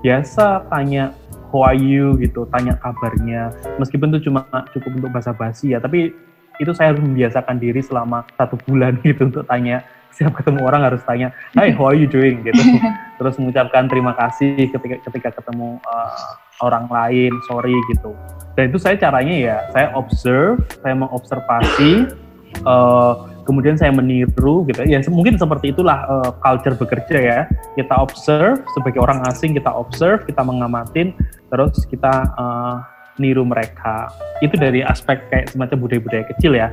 biasa 0.00 0.64
tanya 0.72 1.12
how 1.52 1.68
are 1.68 1.76
you? 1.76 2.16
gitu 2.16 2.48
tanya 2.48 2.80
kabarnya. 2.80 3.52
Meskipun 3.76 4.16
itu 4.16 4.32
cuma 4.32 4.48
cukup 4.72 4.96
untuk 4.96 5.12
bahasa 5.12 5.36
basi 5.36 5.76
ya 5.76 5.84
tapi 5.84 6.16
itu 6.56 6.72
saya 6.72 6.96
harus 6.96 7.04
membiasakan 7.04 7.60
diri 7.60 7.84
selama 7.84 8.24
satu 8.40 8.56
bulan 8.64 8.96
gitu 9.04 9.28
untuk 9.28 9.44
tanya 9.44 9.84
setiap 10.16 10.32
ketemu 10.40 10.64
orang 10.64 10.80
harus 10.80 11.04
tanya, 11.04 11.28
Hai, 11.52 11.76
how 11.76 11.92
are 11.92 11.98
you 12.00 12.08
doing? 12.08 12.40
gitu. 12.40 12.56
Terus 13.20 13.36
mengucapkan 13.36 13.84
terima 13.84 14.16
kasih 14.16 14.72
ketika 14.72 14.96
ketika 15.04 15.28
ketemu 15.36 15.76
uh, 15.84 16.32
orang 16.64 16.88
lain, 16.88 17.36
sorry 17.44 17.76
gitu. 17.92 18.16
Dan 18.56 18.72
itu 18.72 18.80
saya 18.80 18.96
caranya 18.96 19.36
ya, 19.36 19.56
saya 19.76 19.92
observe, 19.92 20.64
saya 20.80 20.96
mengobservasi, 20.96 22.16
uh, 22.64 23.28
kemudian 23.44 23.76
saya 23.76 23.92
meniru 23.92 24.64
gitu. 24.64 24.88
Ya 24.88 25.04
mungkin 25.12 25.36
seperti 25.36 25.76
itulah 25.76 26.08
uh, 26.08 26.32
culture 26.40 26.80
bekerja 26.80 27.18
ya. 27.20 27.40
Kita 27.76 28.00
observe 28.00 28.64
sebagai 28.72 29.04
orang 29.04 29.20
asing, 29.28 29.52
kita 29.52 29.68
observe, 29.68 30.24
kita 30.24 30.40
mengamatin, 30.40 31.12
terus 31.52 31.84
kita 31.92 32.24
uh, 32.40 32.80
niru 33.20 33.44
mereka. 33.44 34.08
Itu 34.40 34.56
dari 34.56 34.80
aspek 34.80 35.28
kayak 35.28 35.52
semacam 35.52 35.76
budaya-budaya 35.84 36.24
kecil 36.32 36.56
ya 36.56 36.72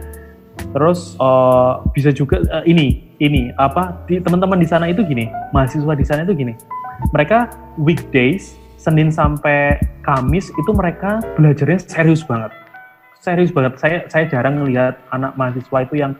Terus 0.74 1.14
uh, 1.22 1.86
bisa 1.94 2.10
juga 2.10 2.42
uh, 2.50 2.66
ini 2.66 3.13
ini 3.24 3.56
apa 3.56 4.04
teman-teman 4.04 4.60
di 4.60 4.68
sana 4.68 4.92
itu 4.92 5.00
gini, 5.08 5.32
mahasiswa 5.56 5.96
di 5.96 6.04
sana 6.04 6.28
itu 6.28 6.36
gini. 6.36 6.54
Mereka 7.16 7.56
weekdays 7.80 8.60
Senin 8.76 9.08
sampai 9.08 9.80
Kamis 10.04 10.52
itu 10.52 10.72
mereka 10.76 11.24
belajarnya 11.40 11.80
serius 11.80 12.20
banget. 12.28 12.52
Serius 13.24 13.56
banget. 13.56 13.80
Saya 13.80 14.04
saya 14.12 14.28
jarang 14.28 14.60
melihat 14.60 15.00
anak 15.16 15.40
mahasiswa 15.40 15.78
itu 15.88 15.96
yang 16.04 16.12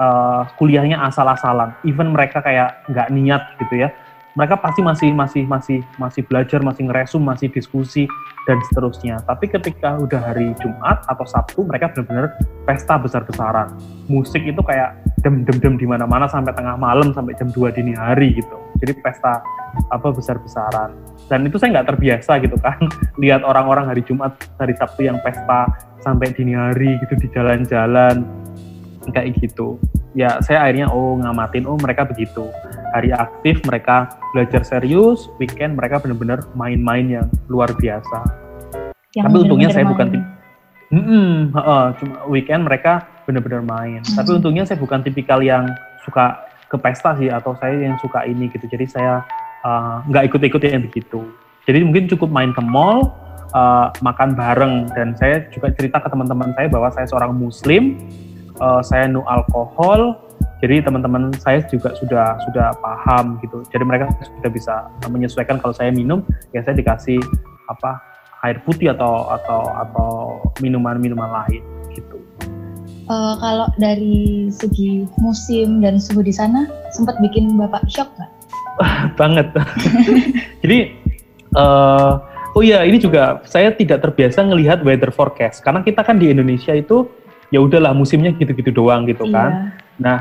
uh, 0.00 0.48
kuliahnya 0.56 0.96
asal-asalan. 1.04 1.76
Even 1.84 2.16
mereka 2.16 2.40
kayak 2.40 2.80
nggak 2.88 3.12
niat 3.12 3.42
gitu 3.60 3.84
ya 3.84 3.92
mereka 4.32 4.56
pasti 4.56 4.80
masih 4.80 5.10
masih 5.12 5.44
masih 5.44 5.78
masih 6.00 6.22
belajar, 6.24 6.64
masih 6.64 6.88
ngeresum, 6.88 7.20
masih 7.20 7.52
diskusi 7.52 8.08
dan 8.48 8.58
seterusnya. 8.70 9.20
Tapi 9.28 9.52
ketika 9.52 10.00
udah 10.00 10.20
hari 10.32 10.56
Jumat 10.58 11.04
atau 11.04 11.24
Sabtu, 11.28 11.68
mereka 11.68 11.92
benar-benar 11.92 12.32
pesta 12.64 12.96
besar-besaran. 12.96 13.76
Musik 14.08 14.40
itu 14.42 14.58
kayak 14.64 14.96
dem-dem-dem 15.20 15.76
di 15.76 15.86
mana-mana 15.86 16.26
sampai 16.26 16.56
tengah 16.56 16.74
malam 16.80 17.12
sampai 17.12 17.36
jam 17.36 17.52
2 17.52 17.76
dini 17.76 17.92
hari 17.92 18.40
gitu. 18.40 18.56
Jadi 18.80 18.92
pesta 19.04 19.44
apa 19.92 20.08
besar-besaran. 20.10 20.96
Dan 21.28 21.46
itu 21.46 21.60
saya 21.60 21.80
nggak 21.80 21.96
terbiasa 21.96 22.40
gitu 22.42 22.56
kan, 22.58 22.80
lihat 23.22 23.44
orang-orang 23.44 23.88
hari 23.88 24.02
Jumat, 24.04 24.36
hari 24.56 24.72
Sabtu 24.74 25.06
yang 25.06 25.20
pesta 25.20 25.68
sampai 26.02 26.34
dini 26.34 26.56
hari 26.56 26.98
gitu 27.04 27.14
di 27.20 27.28
jalan-jalan 27.30 28.26
kayak 29.12 29.36
gitu. 29.38 29.78
Ya 30.12 30.40
saya 30.44 30.68
akhirnya 30.68 30.92
oh 30.92 31.16
ngamatin, 31.16 31.64
oh 31.64 31.80
mereka 31.80 32.04
begitu 32.04 32.44
hari 32.92 33.10
aktif 33.10 33.64
mereka 33.64 34.12
belajar 34.36 34.60
serius, 34.62 35.32
weekend 35.40 35.74
mereka 35.74 35.98
benar-benar 35.98 36.44
main-main 36.52 37.08
yang 37.08 37.26
luar 37.48 37.72
biasa. 37.72 38.20
Yang 39.16 39.24
Tapi 39.28 39.36
untungnya 39.40 39.68
saya 39.72 39.84
bukan 39.88 40.06
mm 40.92 41.04
-mm, 41.04 41.32
uh, 41.56 41.88
cuma 41.96 42.14
weekend 42.28 42.68
mereka 42.68 43.08
benar-benar 43.24 43.64
main. 43.64 44.04
Mm. 44.04 44.14
Tapi 44.16 44.30
untungnya 44.36 44.64
saya 44.68 44.76
bukan 44.76 45.00
tipikal 45.00 45.40
yang 45.40 45.72
suka 46.04 46.44
ke 46.68 46.76
pesta 46.76 47.16
sih 47.16 47.32
atau 47.32 47.56
saya 47.56 47.88
yang 47.88 47.96
suka 48.00 48.24
ini 48.28 48.52
gitu. 48.52 48.68
Jadi 48.68 48.84
saya 48.88 49.24
uh, 49.64 50.04
nggak 50.08 50.22
uh, 50.24 50.28
ikut-ikut 50.28 50.60
yang 50.68 50.84
begitu. 50.84 51.24
Jadi 51.64 51.84
mungkin 51.84 52.04
cukup 52.12 52.28
main 52.28 52.52
ke 52.52 52.60
mall, 52.60 53.12
uh, 53.56 53.88
makan 54.04 54.36
bareng 54.36 54.92
dan 54.92 55.16
saya 55.16 55.44
juga 55.52 55.72
cerita 55.72 56.00
ke 56.00 56.08
teman-teman 56.12 56.52
saya 56.56 56.68
bahwa 56.68 56.88
saya 56.92 57.06
seorang 57.08 57.32
muslim, 57.36 57.96
uh, 58.58 58.82
saya 58.84 59.08
no 59.08 59.24
alkohol, 59.24 60.18
jadi 60.62 60.78
teman-teman 60.78 61.34
saya 61.42 61.58
juga 61.66 61.90
sudah 61.98 62.38
sudah 62.46 62.70
paham 62.78 63.38
gitu. 63.42 63.66
Jadi 63.74 63.82
mereka 63.82 64.10
sudah 64.22 64.50
bisa 64.50 64.74
menyesuaikan 65.10 65.58
kalau 65.58 65.74
saya 65.74 65.90
minum 65.90 66.22
ya 66.54 66.62
saya 66.62 66.78
dikasih 66.78 67.18
apa 67.66 67.98
air 68.46 68.62
putih 68.62 68.94
atau 68.94 69.26
atau 69.30 69.62
atau 69.74 70.10
minuman-minuman 70.62 71.30
lain 71.42 71.62
gitu. 71.94 72.18
Uh, 73.10 73.34
kalau 73.42 73.66
dari 73.82 74.46
segi 74.54 75.02
musim 75.18 75.82
dan 75.82 75.98
suhu 75.98 76.22
di 76.22 76.30
sana 76.30 76.70
sempat 76.94 77.18
bikin 77.18 77.58
bapak 77.58 77.82
shock 77.90 78.10
nggak? 78.14 78.30
Banget. 79.20 79.46
Jadi 80.62 80.78
uh, 81.58 82.22
oh 82.54 82.62
iya 82.62 82.86
ini 82.86 83.02
juga 83.02 83.42
saya 83.50 83.74
tidak 83.74 84.06
terbiasa 84.06 84.46
melihat 84.46 84.78
weather 84.86 85.10
forecast 85.10 85.64
karena 85.66 85.82
kita 85.82 86.06
kan 86.06 86.22
di 86.22 86.30
Indonesia 86.30 86.70
itu 86.70 87.10
ya 87.52 87.60
udahlah 87.60 87.92
musimnya 87.92 88.32
gitu-gitu 88.34 88.72
doang 88.72 89.04
gitu 89.04 89.28
kan. 89.28 89.76
Iya. 89.76 90.00
Nah 90.00 90.18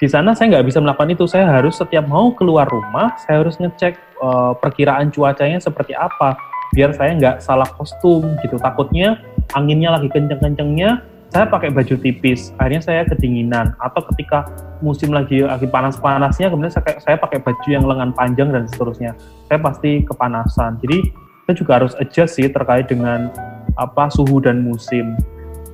di 0.00 0.08
sana 0.08 0.32
saya 0.32 0.56
nggak 0.56 0.66
bisa 0.72 0.80
melakukan 0.80 1.12
itu. 1.12 1.28
Saya 1.28 1.44
harus 1.44 1.76
setiap 1.76 2.08
mau 2.08 2.32
keluar 2.32 2.64
rumah, 2.66 3.14
saya 3.20 3.44
harus 3.44 3.60
ngecek 3.60 4.00
uh, 4.24 4.56
perkiraan 4.56 5.12
cuacanya 5.12 5.60
seperti 5.60 5.92
apa, 5.92 6.40
biar 6.72 6.96
saya 6.96 7.12
nggak 7.20 7.36
salah 7.44 7.68
kostum 7.76 8.24
gitu. 8.40 8.56
Takutnya 8.56 9.20
anginnya 9.52 9.92
lagi 9.92 10.08
kenceng-kencengnya, 10.08 11.04
saya 11.28 11.44
pakai 11.46 11.68
baju 11.68 12.00
tipis, 12.00 12.56
akhirnya 12.56 12.80
saya 12.80 13.02
kedinginan. 13.04 13.76
Atau 13.76 14.00
ketika 14.08 14.48
musim 14.80 15.12
lagi 15.12 15.44
lagi 15.44 15.68
panas-panasnya, 15.68 16.48
kemudian 16.48 16.72
saya, 16.72 16.96
saya 16.96 17.16
pakai 17.20 17.44
baju 17.44 17.68
yang 17.68 17.84
lengan 17.84 18.16
panjang 18.16 18.48
dan 18.56 18.64
seterusnya. 18.72 19.12
Saya 19.52 19.60
pasti 19.60 20.00
kepanasan. 20.08 20.80
Jadi 20.80 21.12
saya 21.44 21.54
juga 21.60 21.72
harus 21.76 21.92
adjust 22.00 22.40
sih 22.40 22.48
terkait 22.48 22.88
dengan 22.88 23.28
apa 23.76 24.08
suhu 24.08 24.40
dan 24.40 24.64
musim. 24.64 25.12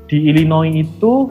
Di 0.07 0.30
Illinois 0.30 0.70
itu 0.70 1.30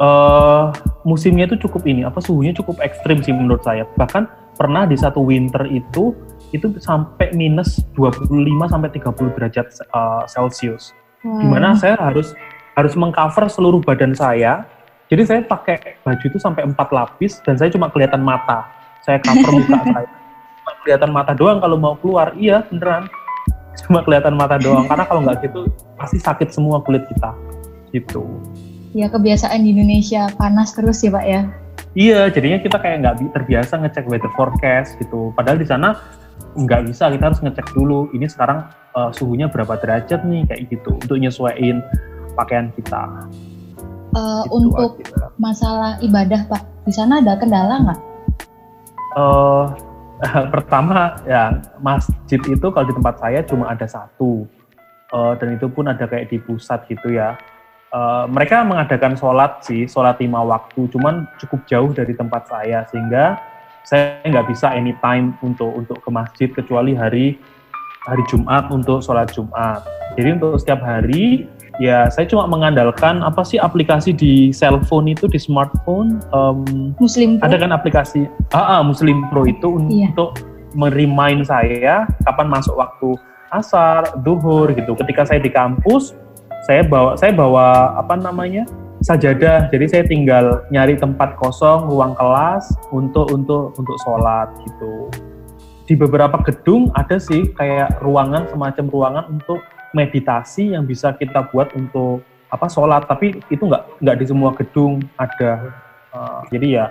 uh, 0.00 0.72
musimnya 1.04 1.44
itu 1.44 1.60
cukup 1.68 1.84
ini 1.84 2.08
apa 2.08 2.18
suhunya 2.18 2.56
cukup 2.56 2.80
ekstrim 2.80 3.20
sih 3.20 3.34
menurut 3.34 3.62
saya. 3.62 3.84
Bahkan 3.94 4.56
pernah 4.56 4.88
di 4.88 4.96
satu 4.96 5.20
winter 5.22 5.66
itu 5.68 6.14
itu 6.54 6.70
sampai 6.78 7.34
minus 7.34 7.82
25 7.98 8.30
sampai 8.70 8.88
30 8.94 9.34
derajat 9.34 9.66
uh, 9.90 10.22
Celcius 10.30 10.94
hmm. 11.26 11.40
di 11.42 11.46
mana 11.50 11.74
saya 11.74 11.98
harus 11.98 12.30
harus 12.78 12.94
mengcover 12.94 13.50
seluruh 13.50 13.82
badan 13.82 14.14
saya. 14.14 14.66
Jadi 15.12 15.22
saya 15.28 15.40
pakai 15.44 16.00
baju 16.00 16.24
itu 16.24 16.38
sampai 16.40 16.64
empat 16.64 16.88
lapis 16.90 17.38
dan 17.44 17.60
saya 17.60 17.68
cuma 17.68 17.92
kelihatan 17.92 18.24
mata. 18.24 18.64
Saya 19.04 19.20
cover 19.20 19.52
muka 19.60 19.78
saya. 19.84 20.08
Cuma 20.64 20.72
kelihatan 20.80 21.10
mata 21.12 21.32
doang 21.36 21.58
kalau 21.60 21.76
mau 21.76 21.94
keluar. 22.00 22.32
Iya 22.34 22.64
beneran. 22.72 23.06
Cuma 23.84 24.00
kelihatan 24.00 24.34
mata 24.34 24.56
doang. 24.56 24.88
Karena 24.88 25.04
kalau 25.04 25.20
nggak 25.22 25.44
gitu 25.44 25.68
pasti 26.00 26.18
sakit 26.18 26.50
semua 26.50 26.80
kulit 26.82 27.04
kita 27.06 27.43
gitu. 27.94 28.26
Ya 28.90 29.06
kebiasaan 29.06 29.62
di 29.62 29.70
Indonesia 29.70 30.26
panas 30.34 30.74
terus 30.74 31.02
ya 31.06 31.14
Pak 31.14 31.26
ya. 31.26 31.42
Iya, 31.94 32.26
jadinya 32.26 32.58
kita 32.58 32.76
kayak 32.82 32.96
nggak 33.06 33.16
terbiasa 33.38 33.78
ngecek 33.78 34.10
weather 34.10 34.30
forecast 34.34 34.98
gitu. 34.98 35.30
Padahal 35.38 35.62
di 35.62 35.66
sana 35.66 35.94
nggak 36.58 36.90
bisa, 36.90 37.06
kita 37.06 37.30
harus 37.30 37.38
ngecek 37.38 37.70
dulu. 37.70 38.10
Ini 38.10 38.26
sekarang 38.26 38.66
uh, 38.98 39.14
suhunya 39.14 39.46
berapa 39.46 39.78
derajat 39.78 40.26
nih 40.26 40.42
kayak 40.50 40.74
gitu 40.74 40.98
untuk 40.98 41.16
nyesuaiin 41.22 41.78
pakaian 42.34 42.74
kita. 42.74 43.30
Uh, 44.14 44.42
gitu 44.46 44.54
untuk 44.58 44.90
aja. 45.06 45.30
masalah 45.38 45.92
ibadah 46.02 46.46
Pak, 46.50 46.62
di 46.86 46.92
sana 46.94 47.22
ada 47.22 47.38
kendala 47.38 47.74
nggak? 47.86 48.00
Uh, 49.14 49.70
pertama 50.54 51.18
ya 51.26 51.62
masjid 51.78 52.42
itu 52.42 52.66
kalau 52.74 52.86
di 52.86 52.94
tempat 52.94 53.22
saya 53.22 53.42
cuma 53.46 53.70
ada 53.70 53.86
satu 53.86 54.46
uh, 55.14 55.34
dan 55.38 55.54
itu 55.54 55.66
pun 55.70 55.86
ada 55.86 56.10
kayak 56.10 56.30
di 56.30 56.42
pusat 56.42 56.82
gitu 56.90 57.14
ya. 57.14 57.38
Uh, 57.94 58.26
mereka 58.26 58.66
mengadakan 58.66 59.14
sholat 59.14 59.62
sih, 59.62 59.86
sholat 59.86 60.18
lima 60.18 60.42
waktu, 60.42 60.90
cuman 60.90 61.30
cukup 61.38 61.62
jauh 61.70 61.90
dari 61.94 62.10
tempat 62.10 62.50
saya 62.50 62.82
sehingga 62.90 63.38
saya 63.86 64.18
nggak 64.26 64.50
bisa 64.50 64.74
anytime 64.74 65.38
untuk 65.46 65.70
untuk 65.70 66.02
ke 66.02 66.10
masjid 66.10 66.50
kecuali 66.50 66.98
hari 66.98 67.38
hari 68.02 68.26
Jumat 68.26 68.66
untuk 68.74 68.98
sholat 68.98 69.30
Jumat. 69.30 69.86
Jadi 70.18 70.28
untuk 70.34 70.58
setiap 70.58 70.82
hari 70.82 71.46
ya 71.78 72.10
saya 72.10 72.26
cuma 72.26 72.50
mengandalkan 72.50 73.22
apa 73.22 73.46
sih 73.46 73.62
aplikasi 73.62 74.10
di 74.10 74.50
cellphone 74.50 75.14
itu 75.14 75.30
di 75.30 75.38
smartphone 75.38 76.18
um, 76.34 76.94
Muslim 76.98 77.38
Pro. 77.38 77.46
ada 77.46 77.62
kan 77.62 77.70
aplikasi 77.74 78.26
ah, 78.54 78.78
ah 78.78 78.80
Muslim 78.82 79.26
Pro 79.30 79.46
itu 79.46 79.78
iya. 79.90 80.10
untuk 80.10 80.38
merimain 80.74 81.46
saya 81.46 82.10
kapan 82.26 82.50
masuk 82.50 82.74
waktu 82.74 83.14
asar, 83.54 84.18
duhur 84.26 84.74
gitu. 84.74 84.98
Ketika 84.98 85.22
saya 85.22 85.38
di 85.38 85.46
kampus, 85.46 86.10
saya 86.64 86.82
bawa 86.84 87.12
saya 87.20 87.32
bawa 87.36 87.96
apa 88.00 88.16
namanya 88.16 88.64
sajadah. 89.04 89.68
Jadi 89.68 89.86
saya 89.88 90.04
tinggal 90.08 90.64
nyari 90.72 90.96
tempat 90.96 91.36
kosong 91.36 91.92
ruang 91.92 92.16
kelas 92.16 92.72
untuk 92.88 93.28
untuk 93.28 93.76
untuk 93.76 93.96
sholat 94.00 94.48
gitu. 94.64 95.12
Di 95.84 95.92
beberapa 95.92 96.40
gedung 96.40 96.88
ada 96.96 97.20
sih 97.20 97.52
kayak 97.52 98.00
ruangan 98.00 98.48
semacam 98.48 98.84
ruangan 98.88 99.24
untuk 99.28 99.60
meditasi 99.92 100.72
yang 100.72 100.88
bisa 100.88 101.12
kita 101.12 101.52
buat 101.52 101.70
untuk 101.76 102.24
apa 102.48 102.66
sholat 102.70 103.04
tapi 103.04 103.44
itu 103.50 103.62
nggak 103.66 104.00
nggak 104.00 104.16
di 104.22 104.24
semua 104.30 104.54
gedung 104.54 105.02
ada 105.18 105.74
uh, 106.14 106.40
jadi 106.48 106.66
ya 106.70 106.86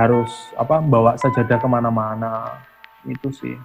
harus 0.00 0.32
apa 0.56 0.80
bawa 0.80 1.20
sajadah 1.20 1.60
ke 1.60 1.68
mana-mana 1.68 2.56
itu 3.04 3.28
sih 3.28 3.56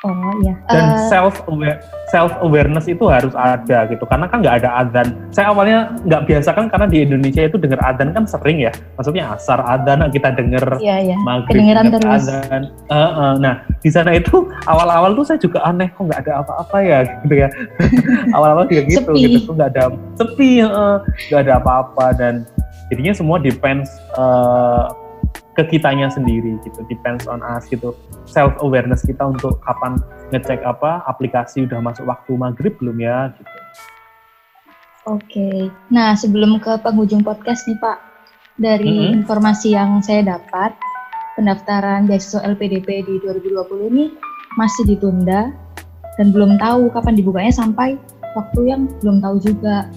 Oh 0.00 0.32
iya. 0.40 0.56
Dan 0.72 0.84
uh, 0.96 1.12
self 1.12 1.44
aware, 1.44 1.76
self 2.08 2.32
awareness 2.40 2.88
itu 2.88 3.04
harus 3.04 3.36
ada 3.36 3.84
gitu 3.92 4.00
karena 4.08 4.24
kan 4.32 4.40
nggak 4.40 4.64
ada 4.64 4.70
adzan. 4.80 5.08
Saya 5.28 5.52
awalnya 5.52 5.92
nggak 6.08 6.24
biasa 6.24 6.56
kan 6.56 6.72
karena 6.72 6.86
di 6.88 7.04
Indonesia 7.04 7.44
itu 7.44 7.60
dengar 7.60 7.84
adzan 7.84 8.16
kan 8.16 8.24
sering 8.24 8.64
ya. 8.64 8.72
Maksudnya 8.96 9.36
asar 9.36 9.60
adzan 9.60 10.00
kita 10.08 10.32
dengar 10.32 10.80
iya, 10.80 11.04
iya. 11.04 11.16
maghrib 11.20 11.60
terus. 12.00 12.24
adzan. 12.24 12.72
Uh, 12.88 12.96
uh, 12.96 13.32
nah 13.36 13.60
di 13.84 13.92
sana 13.92 14.16
itu 14.16 14.48
awal-awal 14.64 15.12
tuh 15.12 15.24
saya 15.28 15.36
juga 15.36 15.60
aneh 15.68 15.92
kok 15.92 16.08
nggak 16.08 16.24
ada 16.24 16.32
apa-apa 16.40 16.76
ya 16.80 16.98
gitu 17.28 17.34
ya. 17.36 17.48
awal-awal 18.36 18.64
juga 18.72 18.82
gitu 18.88 19.04
sepi. 19.04 19.20
gitu 19.36 19.50
nggak 19.52 19.70
ada 19.76 19.84
sepi 20.16 20.64
nggak 20.64 21.40
uh, 21.40 21.44
ada 21.44 21.52
apa-apa 21.60 22.16
dan 22.16 22.48
jadinya 22.88 23.12
semua 23.12 23.36
depends 23.36 23.92
uh, 24.16 24.88
ke 25.60 25.76
kitanya 25.76 26.08
sendiri 26.08 26.56
gitu 26.64 26.80
depends 26.88 27.28
on 27.28 27.44
us 27.44 27.68
gitu 27.68 27.92
self 28.24 28.56
awareness 28.64 29.04
kita 29.04 29.20
untuk 29.20 29.60
kapan 29.60 30.00
ngecek 30.32 30.64
apa 30.64 31.04
aplikasi 31.04 31.68
udah 31.68 31.84
masuk 31.84 32.08
waktu 32.08 32.32
maghrib 32.40 32.72
belum 32.80 32.96
ya 32.96 33.28
gitu 33.36 33.56
oke 35.10 35.20
okay. 35.20 35.68
nah 35.92 36.16
sebelum 36.16 36.56
ke 36.56 36.80
penghujung 36.80 37.20
podcast 37.20 37.68
nih 37.68 37.76
pak 37.76 37.98
dari 38.56 38.88
mm 38.88 39.04
-hmm. 39.04 39.18
informasi 39.24 39.76
yang 39.76 40.00
saya 40.00 40.24
dapat 40.24 40.72
pendaftaran 41.40 42.04
beasiswa 42.04 42.44
LPDP 42.44 43.04
di 43.04 43.14
2020 43.24 43.90
ini 43.92 44.04
masih 44.60 44.84
ditunda 44.84 45.48
dan 46.18 46.34
belum 46.34 46.60
tahu 46.60 46.92
kapan 46.92 47.16
dibukanya 47.16 47.54
sampai 47.54 47.96
waktu 48.36 48.60
yang 48.68 48.84
belum 49.00 49.24
tahu 49.24 49.36
juga. 49.40 49.88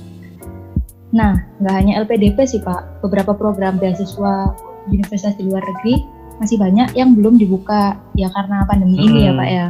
Nah, 1.14 1.38
nggak 1.62 1.76
hanya 1.76 1.94
LPDP 2.02 2.48
sih 2.48 2.62
Pak, 2.64 3.06
beberapa 3.06 3.38
program 3.38 3.78
beasiswa 3.78 4.56
universitas 4.90 5.36
di 5.40 5.48
luar 5.48 5.64
negeri 5.64 6.04
masih 6.42 6.58
banyak 6.58 6.98
yang 6.98 7.14
belum 7.14 7.38
dibuka 7.38 7.96
ya 8.18 8.28
karena 8.34 8.66
pandemi 8.66 8.98
hmm. 8.98 9.06
ini 9.06 9.20
ya 9.24 9.32
Pak 9.38 9.50
ya. 9.50 9.68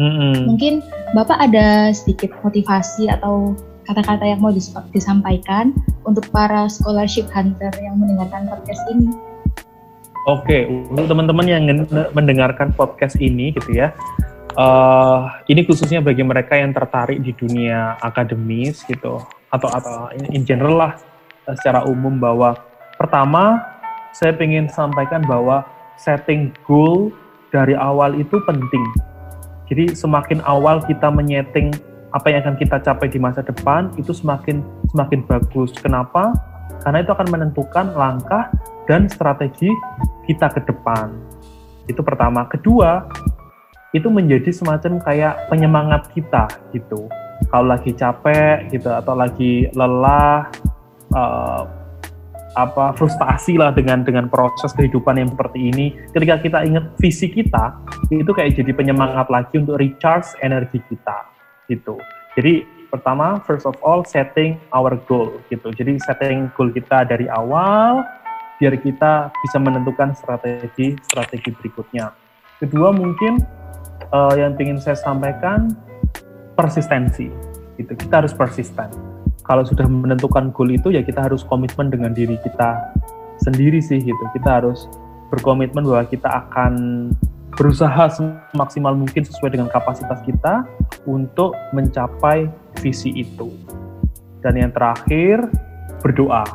Hmm. 0.00 0.36
Mungkin 0.48 0.72
Bapak 1.12 1.38
ada 1.38 1.92
sedikit 1.92 2.32
motivasi 2.40 3.12
atau 3.12 3.52
kata-kata 3.84 4.22
yang 4.22 4.40
mau 4.40 4.54
disampaikan 4.94 5.74
untuk 6.06 6.24
para 6.30 6.70
scholarship 6.70 7.26
hunter 7.34 7.74
yang 7.82 7.98
mendengarkan 7.98 8.46
podcast 8.46 8.82
ini. 8.94 9.10
Oke, 10.28 10.68
untuk 10.68 11.08
teman-teman 11.10 11.46
yang 11.48 11.64
mendengarkan 12.12 12.76
podcast 12.76 13.16
ini 13.18 13.56
gitu 13.56 13.72
ya, 13.72 13.90
uh, 14.54 15.26
ini 15.48 15.64
khususnya 15.64 16.04
bagi 16.04 16.20
mereka 16.20 16.60
yang 16.60 16.76
tertarik 16.76 17.24
di 17.24 17.32
dunia 17.32 17.96
akademis 17.98 18.84
gitu, 18.84 19.18
atau 19.48 19.68
atau 19.72 20.12
in 20.30 20.44
general 20.44 20.76
lah 20.76 20.92
secara 21.56 21.88
umum 21.88 22.20
bahwa 22.20 22.52
pertama 23.00 23.64
saya 24.14 24.34
ingin 24.38 24.66
sampaikan 24.70 25.22
bahwa 25.24 25.62
setting 26.00 26.50
goal 26.66 27.14
dari 27.54 27.74
awal 27.76 28.14
itu 28.16 28.38
penting. 28.46 28.84
Jadi 29.70 29.94
semakin 29.94 30.42
awal 30.42 30.82
kita 30.82 31.10
menyeting 31.10 31.70
apa 32.10 32.26
yang 32.26 32.42
akan 32.42 32.58
kita 32.58 32.82
capai 32.82 33.06
di 33.06 33.22
masa 33.22 33.38
depan 33.42 33.94
itu 33.94 34.10
semakin 34.10 34.66
semakin 34.90 35.22
bagus. 35.30 35.70
Kenapa? 35.78 36.34
Karena 36.82 37.04
itu 37.06 37.12
akan 37.14 37.28
menentukan 37.30 37.86
langkah 37.94 38.50
dan 38.90 39.06
strategi 39.06 39.70
kita 40.26 40.50
ke 40.50 40.60
depan. 40.66 41.14
Itu 41.86 42.02
pertama. 42.02 42.50
Kedua, 42.50 43.06
itu 43.94 44.06
menjadi 44.10 44.50
semacam 44.50 44.98
kayak 45.02 45.50
penyemangat 45.50 46.10
kita 46.14 46.50
gitu. 46.74 47.06
Kalau 47.50 47.66
lagi 47.66 47.94
capek 47.94 48.70
gitu 48.74 48.90
atau 48.90 49.14
lagi 49.14 49.70
lelah, 49.74 50.50
uh, 51.14 51.62
apa 52.58 52.90
frustasi 52.98 53.54
lah 53.54 53.70
dengan 53.70 54.02
dengan 54.02 54.26
proses 54.26 54.74
kehidupan 54.74 55.22
yang 55.22 55.30
seperti 55.30 55.70
ini. 55.70 55.86
Ketika 56.10 56.42
kita 56.42 56.58
ingat 56.66 56.94
visi 56.98 57.30
kita 57.30 57.78
itu 58.10 58.30
kayak 58.34 58.58
jadi 58.58 58.72
penyemangat 58.74 59.30
lagi 59.30 59.54
untuk 59.62 59.78
recharge 59.78 60.34
energi 60.42 60.82
kita 60.90 61.30
gitu. 61.70 61.94
Jadi 62.34 62.66
pertama 62.90 63.38
first 63.46 63.66
of 63.70 63.78
all 63.86 64.02
setting 64.02 64.58
our 64.74 64.98
goal 65.06 65.38
gitu. 65.46 65.70
Jadi 65.70 66.02
setting 66.02 66.50
goal 66.58 66.74
kita 66.74 67.06
dari 67.06 67.30
awal 67.30 68.02
biar 68.58 68.76
kita 68.76 69.30
bisa 69.46 69.56
menentukan 69.62 70.12
strategi 70.18 70.98
strategi 71.06 71.54
berikutnya. 71.54 72.10
Kedua 72.58 72.92
mungkin 72.92 73.40
uh, 74.10 74.34
yang 74.36 74.58
ingin 74.58 74.82
saya 74.82 74.98
sampaikan 74.98 75.70
persistensi 76.58 77.30
gitu. 77.78 77.92
Kita 77.94 78.26
harus 78.26 78.34
persisten 78.34 79.09
kalau 79.50 79.66
sudah 79.66 79.82
menentukan 79.90 80.54
goal 80.54 80.70
itu 80.70 80.94
ya 80.94 81.02
kita 81.02 81.26
harus 81.26 81.42
komitmen 81.42 81.90
dengan 81.90 82.14
diri 82.14 82.38
kita 82.38 82.94
sendiri 83.42 83.82
sih 83.82 83.98
gitu. 83.98 84.24
Kita 84.30 84.62
harus 84.62 84.86
berkomitmen 85.34 85.82
bahwa 85.82 86.06
kita 86.06 86.30
akan 86.30 86.72
berusaha 87.58 88.06
semaksimal 88.14 88.94
mungkin 88.94 89.26
sesuai 89.26 89.58
dengan 89.58 89.66
kapasitas 89.66 90.22
kita 90.22 90.62
untuk 91.02 91.58
mencapai 91.74 92.46
visi 92.78 93.10
itu. 93.10 93.50
Dan 94.38 94.54
yang 94.54 94.70
terakhir 94.70 95.50
berdoa. 95.98 96.46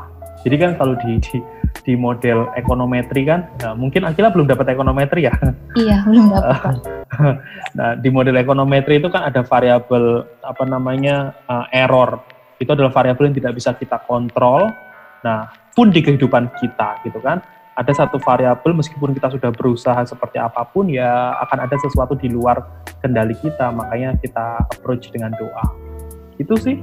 Jadi 0.47 0.55
kan 0.55 0.71
kalau 0.79 0.95
di, 1.03 1.19
di 1.19 1.43
di 1.83 1.93
model 1.99 2.47
ekonometri 2.55 3.27
kan, 3.27 3.45
nah, 3.59 3.75
mungkin 3.75 4.07
Akila 4.07 4.31
belum 4.31 4.47
dapat 4.47 4.71
ekonometri 4.71 5.27
ya? 5.27 5.35
Iya, 5.77 6.01
belum 6.07 6.31
dapat. 6.31 6.75
nah, 7.77 7.93
di 7.99 8.09
model 8.09 8.39
ekonometri 8.39 9.03
itu 9.03 9.11
kan 9.11 9.27
ada 9.27 9.43
variabel 9.43 10.25
apa 10.41 10.63
namanya 10.65 11.35
uh, 11.45 11.67
error 11.69 12.23
itu 12.59 12.69
adalah 12.71 12.91
variabel 12.91 13.31
yang 13.31 13.37
tidak 13.37 13.53
bisa 13.57 13.75
kita 13.75 13.99
kontrol. 14.03 14.71
Nah, 15.25 15.49
pun 15.73 15.91
di 15.91 15.99
kehidupan 15.99 16.53
kita 16.61 17.01
gitu 17.03 17.19
kan, 17.19 17.41
ada 17.75 17.91
satu 17.91 18.15
variabel 18.23 18.71
meskipun 18.71 19.11
kita 19.11 19.27
sudah 19.35 19.51
berusaha 19.51 19.99
seperti 20.07 20.39
apa 20.39 20.63
pun 20.63 20.87
ya 20.87 21.35
akan 21.43 21.67
ada 21.67 21.75
sesuatu 21.75 22.15
di 22.15 22.31
luar 22.31 22.63
kendali 23.03 23.35
kita, 23.35 23.73
makanya 23.75 24.15
kita 24.23 24.63
approach 24.71 25.11
dengan 25.11 25.35
doa. 25.35 25.65
Itu 26.39 26.55
sih 26.55 26.79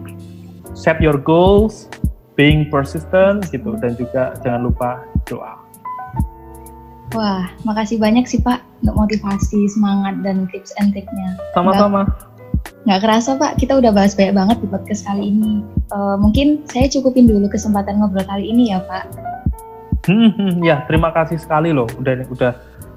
set 0.76 1.00
your 1.00 1.16
goals, 1.16 1.88
being 2.36 2.68
persistent 2.68 3.48
gitu 3.48 3.76
dan 3.80 3.96
juga 3.96 4.36
jangan 4.44 4.68
lupa 4.68 5.00
doa. 5.24 5.56
Wah, 7.12 7.44
makasih 7.68 8.00
banyak 8.00 8.24
sih 8.24 8.40
Pak 8.40 8.64
untuk 8.80 8.96
motivasi, 8.96 9.68
semangat 9.68 10.24
dan 10.24 10.48
tips 10.48 10.72
and 10.80 10.96
triknya. 10.96 11.36
Sama-sama 11.52 12.08
Nggak 12.82 13.00
kerasa 13.06 13.38
Pak, 13.38 13.62
kita 13.62 13.78
udah 13.78 13.94
bahas 13.94 14.18
banyak 14.18 14.34
banget 14.34 14.56
di 14.58 14.66
podcast 14.66 15.06
kali 15.06 15.30
ini. 15.30 15.62
Uh, 15.94 16.18
mungkin 16.18 16.66
saya 16.66 16.90
cukupin 16.90 17.30
dulu 17.30 17.46
kesempatan 17.46 18.02
ngobrol 18.02 18.26
kali 18.26 18.50
ini 18.50 18.74
ya 18.74 18.82
Pak. 18.82 19.04
Hmm, 20.10 20.34
hmm, 20.34 20.66
ya 20.66 20.82
terima 20.90 21.14
kasih 21.14 21.38
sekali 21.38 21.70
loh, 21.70 21.86
udah 22.02 22.26
udah 22.26 22.52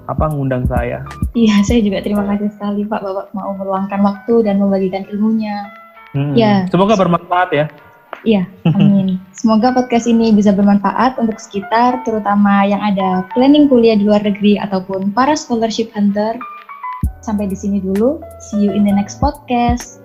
apa 0.09 0.25
ngundang 0.33 0.65
saya. 0.65 1.05
Iya, 1.37 1.61
saya 1.69 1.85
juga 1.85 2.01
terima 2.01 2.25
kasih 2.25 2.49
sekali 2.57 2.81
Pak 2.81 2.97
Bapak 2.97 3.27
mau 3.37 3.53
meluangkan 3.53 4.01
waktu 4.01 4.49
dan 4.49 4.57
membagikan 4.57 5.05
ilmunya. 5.13 5.69
Hmm, 6.17 6.33
ya. 6.33 6.65
Semoga 6.73 6.97
bermanfaat 6.97 7.49
ya. 7.53 7.65
Iya, 8.25 8.49
amin. 8.73 9.21
Semoga 9.37 9.69
podcast 9.69 10.09
ini 10.09 10.33
bisa 10.33 10.49
bermanfaat 10.49 11.21
untuk 11.21 11.37
sekitar, 11.37 12.01
terutama 12.01 12.65
yang 12.65 12.81
ada 12.81 13.21
planning 13.37 13.69
kuliah 13.69 13.93
di 13.93 14.09
luar 14.09 14.25
negeri 14.25 14.57
ataupun 14.57 15.13
para 15.13 15.37
scholarship 15.37 15.93
hunter 15.93 16.33
Sampai 17.25 17.49
di 17.49 17.57
sini 17.57 17.81
dulu. 17.81 18.21
See 18.37 18.61
you 18.61 18.69
in 18.77 18.85
the 18.85 18.93
next 18.93 19.17
podcast. 19.17 20.04